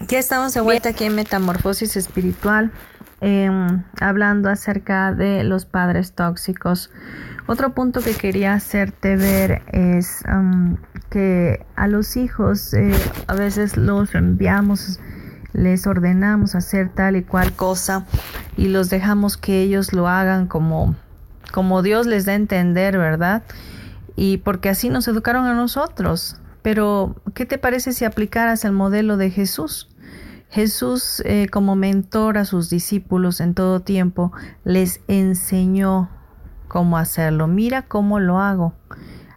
[0.08, 2.72] Ya estamos de vuelta aquí en Metamorfosis Espiritual,
[3.22, 6.92] em, hablando acerca de los padres tóxicos.
[7.48, 10.24] Otro punto que quería hacerte ver es
[11.10, 12.94] que a los hijos eh,
[13.28, 15.00] a veces los enviamos,
[15.54, 18.06] les ordenamos hacer tal y cual cosa
[18.58, 20.96] y los dejamos que ellos lo hagan como,
[21.54, 23.44] como Dios les da a entender, ¿verdad?
[24.18, 26.42] Y porque así nos educaron a nosotros.
[26.64, 29.88] Pero, ¿qué te parece si aplicaras el modelo de Jesús?
[30.50, 34.32] Jesús eh, como mentor a sus discípulos en todo tiempo
[34.64, 36.10] les enseñó
[36.68, 37.48] cómo hacerlo.
[37.48, 38.74] Mira cómo lo hago.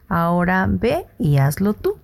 [0.08, 1.98] Ahora ve y hazlo tú.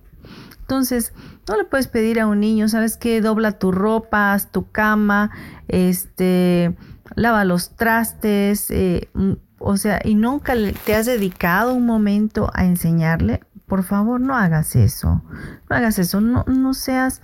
[0.59, 1.13] Entonces,
[1.47, 3.21] no le puedes pedir a un niño, ¿sabes qué?
[3.21, 5.31] Dobla tu ropa, haz tu cama,
[5.69, 6.75] este,
[7.15, 10.55] lava los trastes, eh, mm, o sea, y nunca
[10.85, 13.41] te has dedicado un momento a enseñarle.
[13.65, 15.23] Por favor, no hagas eso.
[15.69, 16.21] No hagas eso.
[16.21, 17.21] No, no seas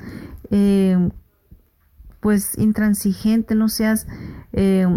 [0.50, 1.10] eh,
[2.24, 4.08] pues intransigente, no seas,
[4.54, 4.88] eh,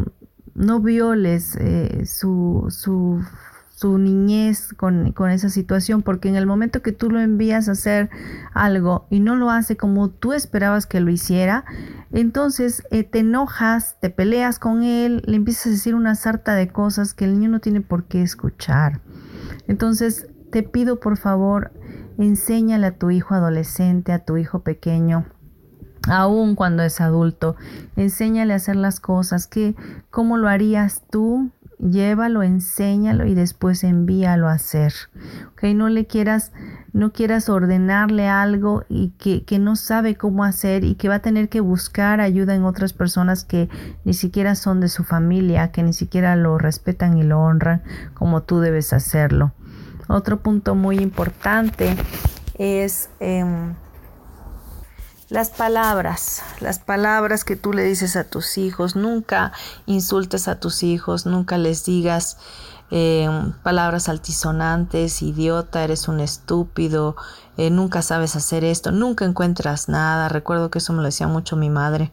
[0.55, 3.21] no violes eh, su, su,
[3.75, 8.11] su niñez con, esa situación, porque en el momento que tú lo envías a hacer
[8.55, 11.65] algo y no lo hace como tú esperabas que lo hiciera,
[12.13, 16.69] entonces eh, te enojas, te peleas con él, le empiezas a decir una sarta de
[16.69, 19.01] cosas que el niño no tiene por qué escuchar.
[19.67, 21.73] Entonces te pido por favor,
[22.19, 25.27] enséñale a tu hijo adolescente, a tu hijo pequeño,
[26.07, 27.57] aún cuando es adulto,
[27.97, 29.75] enséñale a hacer las cosas que,
[30.11, 31.51] ¿cómo lo harías tú?
[31.79, 34.93] llévalo, enséñalo y después envíalo a hacer.
[35.53, 35.65] ¿Ok?
[35.75, 36.53] No le quieras,
[36.93, 41.23] no quieras ordenarle algo y que, que, no sabe cómo hacer y que va a
[41.23, 43.69] tener que buscar ayuda en otras personas que
[44.05, 47.83] ni siquiera son de su familia, que ni siquiera lo respetan y lo honran
[48.15, 49.53] como tú debes hacerlo.
[50.09, 51.97] Otro punto muy importante
[52.59, 53.75] es em,
[55.29, 59.53] las palabras, las palabras que tú le dices a tus hijos, nunca
[59.87, 62.39] insultes a tus hijos, nunca les digas
[62.93, 63.29] eh,
[63.65, 67.17] palabras altisonantes, idiota, eres un estúpido,
[67.57, 70.29] eh, nunca sabes hacer esto, nunca encuentras nada.
[70.29, 72.13] Recuerdo que eso me lo decía mucho mi madre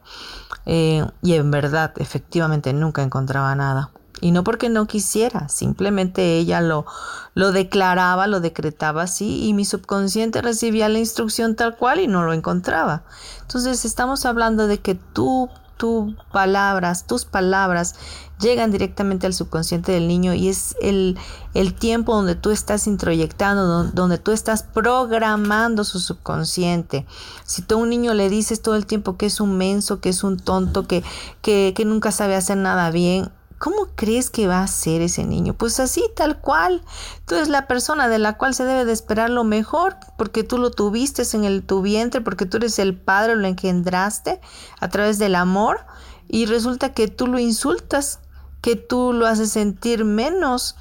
[0.66, 3.92] eh, y en verdad, efectivamente, nunca encontraba nada.
[4.24, 6.86] Y no porque no quisiera, simplemente ella lo,
[7.34, 12.24] lo declaraba, lo decretaba así y mi subconsciente recibía la instrucción tal cual y no
[12.24, 13.04] lo encontraba.
[13.42, 17.96] Entonces estamos hablando de que tú, tus palabras, tus palabras
[18.40, 21.18] llegan directamente al subconsciente del niño y es el,
[21.54, 27.06] el tiempo donde tú estás introyectando, donde, tú estás programando su subconsciente.
[27.44, 30.08] Si tú a un niño le dices todo el tiempo que es un menso, que
[30.08, 31.04] es un tonto, que,
[31.42, 33.30] que, que nunca sabe hacer nada bien,
[33.64, 35.54] ¿Cómo crees que va a ser ese niño?
[35.54, 36.84] Pues así, tal cual.
[37.26, 40.58] Tú eres la persona de la cual se debe de esperar lo mejor, porque tú
[40.58, 44.42] lo tuviste en el, tu vientre, porque tú eres el padre, lo engendraste
[44.82, 45.86] a través del amor,
[46.28, 48.20] y resulta que tú lo insultas,
[48.60, 50.76] que tú lo haces sentir menos.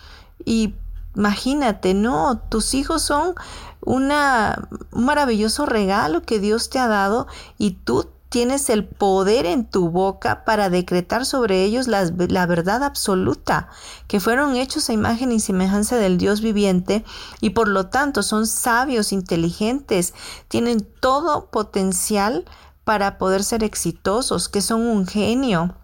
[0.45, 0.75] Y
[1.15, 3.37] imagínate, no, tus hijos son
[3.81, 7.29] una, un maravilloso regalo que Dios te ha dado
[7.59, 13.69] y tú tienes el poder en tu boca para decretar sobre ellos la, verdad absoluta,
[14.09, 17.05] que fueron hechos a imagen y semejanza del Dios viviente
[17.43, 20.15] y por lo tanto son sabios, inteligentes,
[20.49, 22.47] tienen todo potencial
[22.85, 25.77] para poder ser exitosos, que son un genio.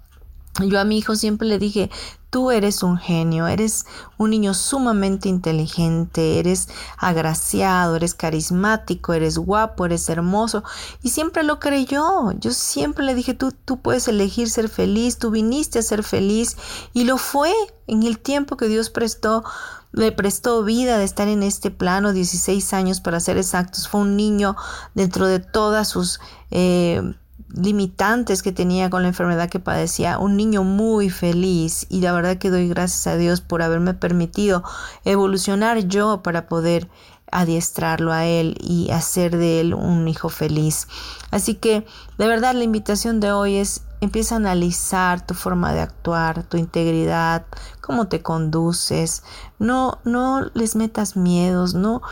[0.61, 1.91] Yo a mi hijo siempre le dije,
[2.31, 3.87] Tú eres un genio, eres
[4.19, 10.63] un niño sumamente inteligente, eres agraciado, eres carismático, eres guapo, eres hermoso.
[11.03, 12.33] Y siempre lo creyó.
[12.33, 16.59] Yo siempre le dije, tú, tú puedes elegir ser feliz, tú viniste a ser feliz.
[16.93, 17.51] Y lo fue
[17.87, 19.45] en el tiempo que Dios prestó
[19.91, 23.89] le prestó vida de estar en este plano, 16 años para ser exactos.
[23.89, 24.55] Fue un niño
[24.95, 27.15] dentro de todas sus eh,
[27.55, 32.39] limitantes que tenía con la enfermedad que padecía, un niño muy feliz y la verdad
[32.39, 34.63] que doy gracias a Dios por haberme permitido
[35.05, 36.89] evolucionar yo para poder
[37.31, 40.89] adiestrarlo a él y hacer de él un hijo feliz.
[41.31, 41.87] Así que
[42.19, 46.57] de verdad la invitación de hoy es empieza a analizar tu forma de actuar, tu
[46.57, 47.47] integridad,
[47.81, 49.25] cómo te conduces,
[49.59, 52.03] no no les metas miedos, no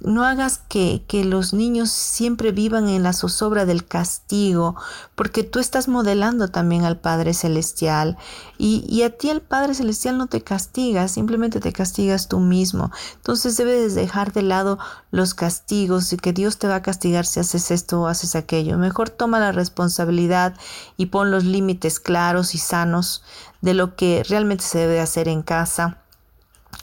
[0.00, 4.76] no hagas que, que, los niños siempre vivan en la zozobra del castigo,
[5.14, 8.16] porque tú estás modelando también al Padre Celestial
[8.56, 12.90] y, y, a ti el Padre Celestial no te castiga, simplemente te castigas tú mismo.
[13.16, 14.78] Entonces debes dejar de lado
[15.10, 18.78] los castigos y que Dios te va a castigar si haces esto o haces aquello.
[18.78, 20.54] Mejor toma la responsabilidad
[20.96, 23.22] y pon los límites claros y sanos
[23.60, 25.98] de lo que realmente se debe hacer en casa.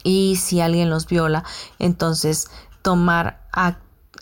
[0.04, 1.44] Y si alguien los viola,
[1.78, 2.50] entonces
[2.88, 3.42] tomar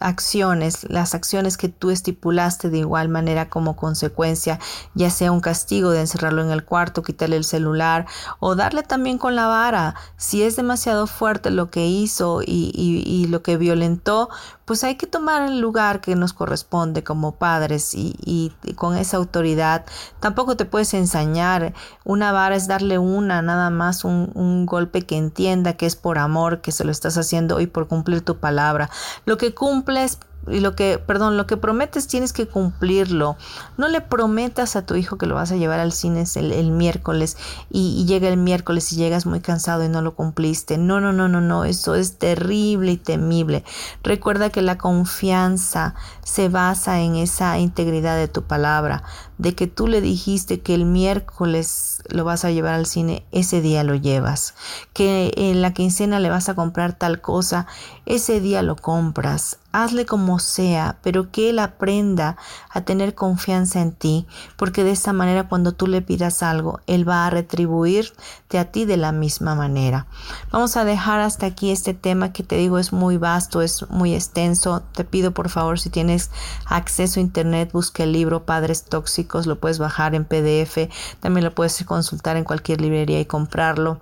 [0.00, 4.58] acciones, las acciones que tú estipulaste de igual manera como consecuencia,
[4.94, 8.06] ya sea un castigo de encerrarlo en el cuarto, quitarle el celular
[8.40, 9.94] o darle también con la vara.
[10.16, 14.30] Si es demasiado fuerte lo que hizo y, lo que violentó,
[14.66, 19.86] pues hay que tomar el lugar que nos corresponde como padres y, con esa autoridad.
[20.18, 21.72] Tampoco te puedes ensañar.
[22.04, 26.18] Una vara es darle una, nada más un, un, golpe que entienda que es por
[26.18, 28.90] amor que se lo estás haciendo y por cumplir tu palabra.
[29.24, 30.18] Lo que cumples
[30.48, 33.36] y lo que, perdón, lo que prometes tienes que cumplirlo.
[33.76, 37.36] No le prometas a tu hijo que lo vas a llevar al cine el, miércoles
[37.70, 40.78] y, llega el miércoles y llegas muy cansado y no lo cumpliste.
[40.78, 43.64] No, no, no, no, no, eso es terrible y temible.
[44.02, 49.02] Recuerda que la confianza se basa en esa integridad de tu palabra,
[49.38, 53.60] de que tú le dijiste que el miércoles lo vas a llevar al cine, ese
[53.60, 54.54] día lo llevas.
[54.92, 57.66] Que en la quincena le vas a comprar tal cosa,
[58.06, 62.36] ese día lo compras hazle como sea, pero que Él aprenda
[62.70, 67.08] a tener confianza en ti, porque de esa manera cuando tú le pidas algo, Él
[67.08, 70.06] va a retribuirte a ti de la misma manera.
[70.50, 74.14] Vamos a dejar hasta aquí este tema que te digo es muy vasto, es muy
[74.14, 74.82] extenso.
[74.92, 76.30] Te pido por favor si tienes
[76.64, 80.88] acceso a internet, busque el libro Padres Tóxicos, lo puedes bajar en PDF,
[81.20, 84.00] también lo puedes consultar en cualquier librería y comprarlo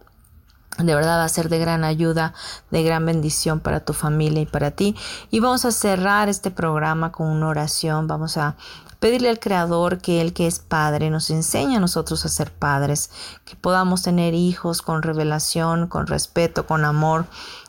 [0.78, 2.34] de verdad va a ser de gran ayuda,
[2.70, 4.96] de gran bendición para tu familia y para ti.
[5.30, 8.06] Y vamos a cerrar este programa con una oración.
[8.06, 8.56] Vamos a
[8.98, 13.10] pedirle al Creador que Él que es Padre nos enseñe a nosotros a ser padres,
[13.44, 17.26] que podamos tener hijos con revelación, con respeto, con amor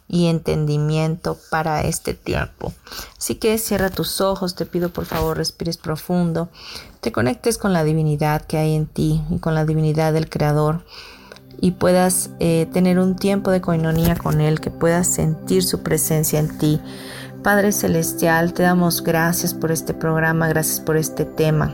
[0.07, 2.73] y entendimiento para este tiempo.
[3.17, 6.49] Así que cierra tus ojos, te pido por favor respires profundo,
[7.01, 10.85] te conectes con la divinidad que hay en ti y con la divinidad del Creador
[11.59, 16.39] y puedas eh, tener un tiempo de coinonía con Él, que puedas sentir su presencia
[16.39, 16.79] en ti.
[17.43, 21.73] Padre Celestial, te damos gracias por este programa, gracias por este tema.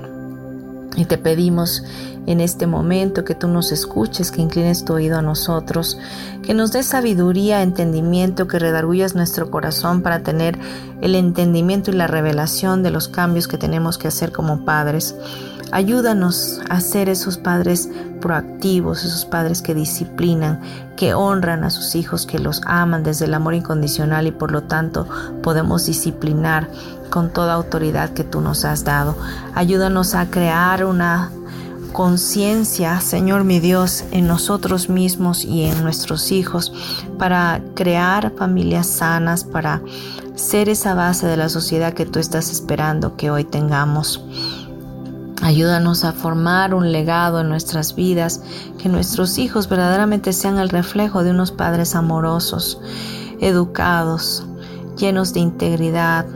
[0.97, 1.83] Y te pedimos
[2.27, 5.97] en este momento que tú nos escuches, que inclines tu oído a nosotros,
[6.43, 10.59] que nos des sabiduría, entendimiento, que redargullas nuestro corazón para tener
[11.01, 15.15] el entendimiento y la revelación de los cambios que tenemos que hacer como padres.
[15.71, 20.59] Ayúdanos a ser esos padres proactivos, esos padres que disciplinan,
[20.95, 24.63] que honran a sus hijos, que los aman desde el amor incondicional y por lo
[24.63, 25.07] tanto
[25.41, 26.69] podemos disciplinar
[27.09, 29.15] con toda autoridad que tú nos has dado.
[29.55, 31.31] Ayúdanos a crear una
[31.91, 36.73] conciencia, Señor mi Dios, en nosotros mismos y en nuestros hijos
[37.17, 39.81] para crear familias sanas, para
[40.35, 44.23] ser esa base de la sociedad que tú estás esperando que hoy tengamos.
[45.41, 48.41] Ayúdanos a formar un legado en nuestras vidas,
[48.77, 52.79] que nuestros hijos verdaderamente sean el reflejo de unos padres amorosos,
[53.39, 54.45] educados,
[54.97, 56.27] llenos de integridad,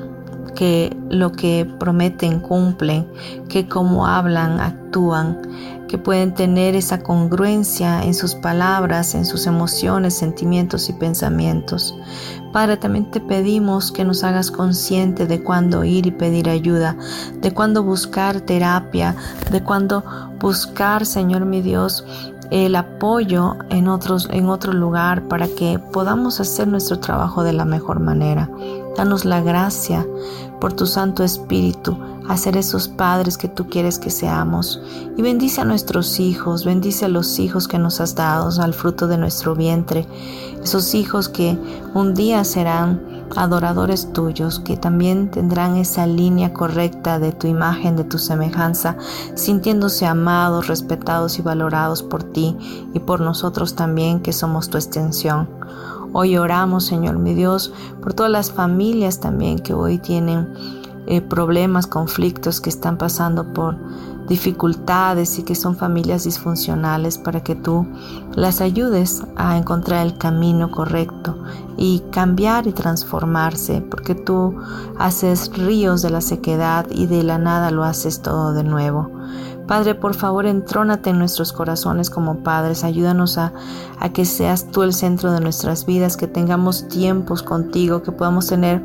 [0.55, 3.07] que lo que prometen cumplen,
[3.47, 5.39] que como hablan actúan,
[5.87, 11.93] que pueden tener esa congruencia en sus palabras, en sus emociones, sentimientos y pensamientos.
[12.55, 16.95] Padre, también te pedimos que nos hagas consciente de cuándo ir y pedir ayuda,
[17.41, 19.13] de cuándo buscar terapia,
[19.51, 20.05] de cuándo
[20.39, 22.05] buscar, Señor mi Dios,
[22.51, 27.65] el apoyo en, otros, en otro lugar para que podamos hacer nuestro trabajo de la
[27.65, 28.49] mejor manera.
[28.95, 30.07] Danos la gracia
[30.61, 31.97] por tu Santo Espíritu
[32.27, 34.81] a ser esos padres que tú quieres que seamos.
[35.17, 39.07] Y bendice a nuestros hijos, bendice a los hijos que nos has dado, al fruto
[39.07, 40.07] de nuestro vientre,
[40.63, 41.57] esos hijos que
[41.93, 48.03] un día serán adoradores tuyos, que también tendrán esa línea correcta de tu imagen, de
[48.03, 48.97] tu semejanza,
[49.35, 52.57] sintiéndose amados, respetados y valorados por ti
[52.93, 55.49] y por nosotros también que somos tu extensión.
[56.13, 60.47] Hoy oramos, Señor mi Dios, por todas las familias también que hoy tienen
[61.07, 63.77] eh, problemas, conflictos, que están pasando por
[64.27, 67.87] dificultades y que son familias disfuncionales para que tú
[68.33, 71.37] las ayudes a encontrar el camino correcto
[71.77, 74.55] y cambiar y transformarse porque tú
[74.97, 79.11] haces ríos de la sequedad y de la nada lo haces todo de nuevo.
[79.67, 82.83] Padre, por favor, entrónate en nuestros corazones como padres.
[82.83, 83.51] Ayúdanos a,
[83.99, 88.45] a, que seas tú el centro de nuestras vidas, que tengamos tiempos contigo, que podamos
[88.45, 88.83] tener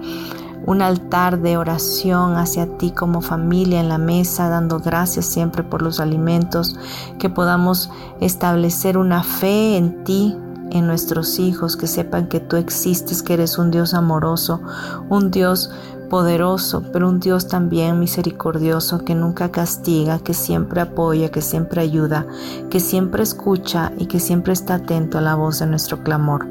[0.66, 5.82] un altar de oración hacia ti como familia en la mesa, dando gracias siempre por
[5.82, 6.76] los alimentos,
[7.18, 7.90] que podamos
[8.20, 10.36] establecer una fe en ti
[10.70, 14.60] en nuestros hijos, que sepan que tú existes, que eres un Dios amoroso,
[15.08, 15.70] un Dios
[16.10, 22.26] poderoso, pero un Dios también misericordioso que nunca castiga, que siempre apoya, que siempre ayuda,
[22.68, 26.46] que siempre escucha y que siempre está atento a la voz de nuestro clamor.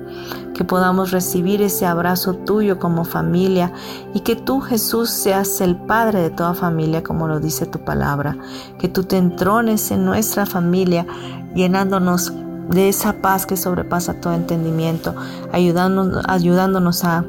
[0.56, 3.72] Que podamos recibir ese abrazo tuyo como familia
[4.14, 8.38] y que tú Jesús seas el Padre de toda familia como lo dice tu palabra.
[8.80, 11.06] Que tú te entrones en nuestra familia
[11.54, 12.34] llenándonos
[12.70, 15.16] de esa paz que sobrepasa todo entendimiento,
[15.52, 17.26] ayudándonos, ayudándonos a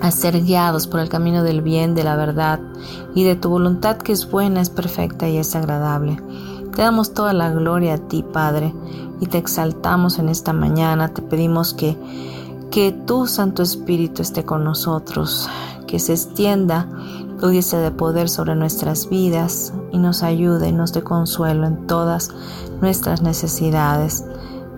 [0.00, 2.60] a ser guiados por el camino del bien, de la verdad
[3.14, 6.20] y de tu voluntad que es buena, es perfecta y es agradable.
[6.74, 8.74] Te damos toda la gloria a ti, Padre,
[9.20, 11.08] y te exaltamos en esta mañana.
[11.08, 11.96] Te pedimos que,
[12.70, 15.48] que tu Santo Espíritu esté con nosotros,
[15.86, 16.86] que se extienda
[17.40, 22.30] tu de poder sobre nuestras vidas y nos ayude y nos dé consuelo en todas
[22.80, 24.24] nuestras necesidades.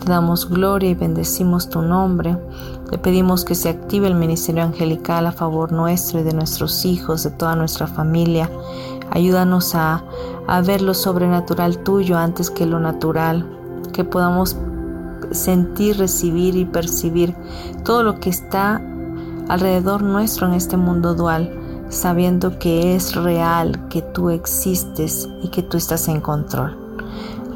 [0.01, 2.37] Te damos gloria y bendecimos tu nombre.
[2.91, 7.25] Te pedimos que se active el ministerio angelical a favor nuestro y de nuestros hijos,
[7.25, 8.51] de toda nuestra familia.
[9.11, 10.05] Ayúdanos a,
[10.47, 13.47] a ver lo sobrenatural tuyo antes que lo natural,
[13.93, 14.57] que podamos
[15.33, 17.35] sentir, recibir y percibir
[17.85, 18.81] todo lo que está
[19.49, 21.59] alrededor nuestro en este mundo dual
[21.89, 26.88] sabiendo que es real, que tú existes y que tú estás en control.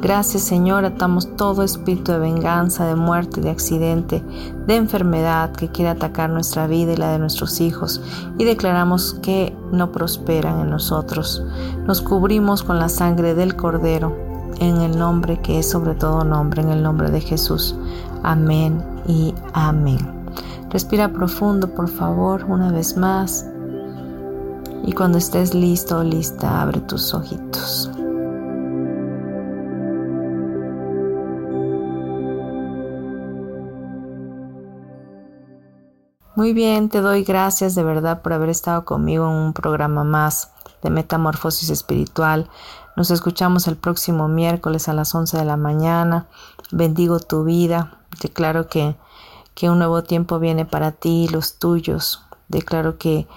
[0.03, 4.21] Gracias Señor, atamos todo espíritu de venganza, de muerte, de accidente,
[4.67, 8.01] de enfermedad que quiera atacar nuestra vida y la de nuestros hijos
[8.37, 11.41] y declaramos que no prosperan en nosotros.
[11.87, 14.13] Nos cubrimos con la sangre del Cordero
[14.59, 17.73] en el nombre que es sobre todo nombre, en el nombre de Jesús.
[18.23, 19.99] Amén y amén.
[20.69, 23.45] Respira profundo, por favor, una vez más.
[24.85, 27.89] Y cuando estés listo o lista, abre tus ojitos.
[36.35, 40.49] Muy bien, te doy gracias de verdad por haber estado conmigo en un programa más
[40.81, 42.49] de Metamorfosis Espiritual.
[42.95, 46.25] Nos escuchamos el próximo miércoles a las 11 de la mañana.
[46.71, 47.99] Bendigo tu vida.
[48.19, 48.95] Declaro que,
[49.53, 52.23] que un nuevo tiempo viene para ti y los tuyos.
[52.47, 53.27] Declaro que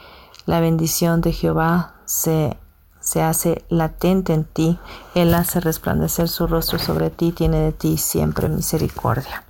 [0.46, 2.56] la bendición de Jehová se,
[3.00, 4.78] se hace latente en ti.
[5.14, 9.45] Él hace resplandecer su rostro sobre ti, tiene de ti siempre misericordia.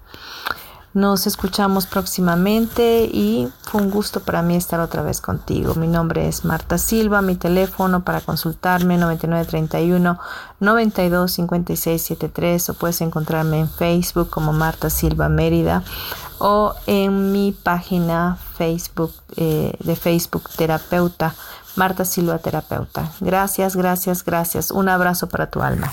[0.96, 5.74] Nos escuchamos próximamente y fue un gusto para mí estar otra vez contigo.
[5.74, 10.18] Mi nombre es Marta Silva, mi teléfono para consultarme 9931
[10.58, 15.82] 925673 o puedes encontrarme en Facebook como Marta Silva Mérida
[16.38, 21.34] o en mi página Facebook eh, de Facebook Terapeuta
[21.74, 23.12] Marta Silva Terapeuta.
[23.20, 24.70] Gracias, gracias, gracias.
[24.70, 25.92] Un abrazo para tu alma.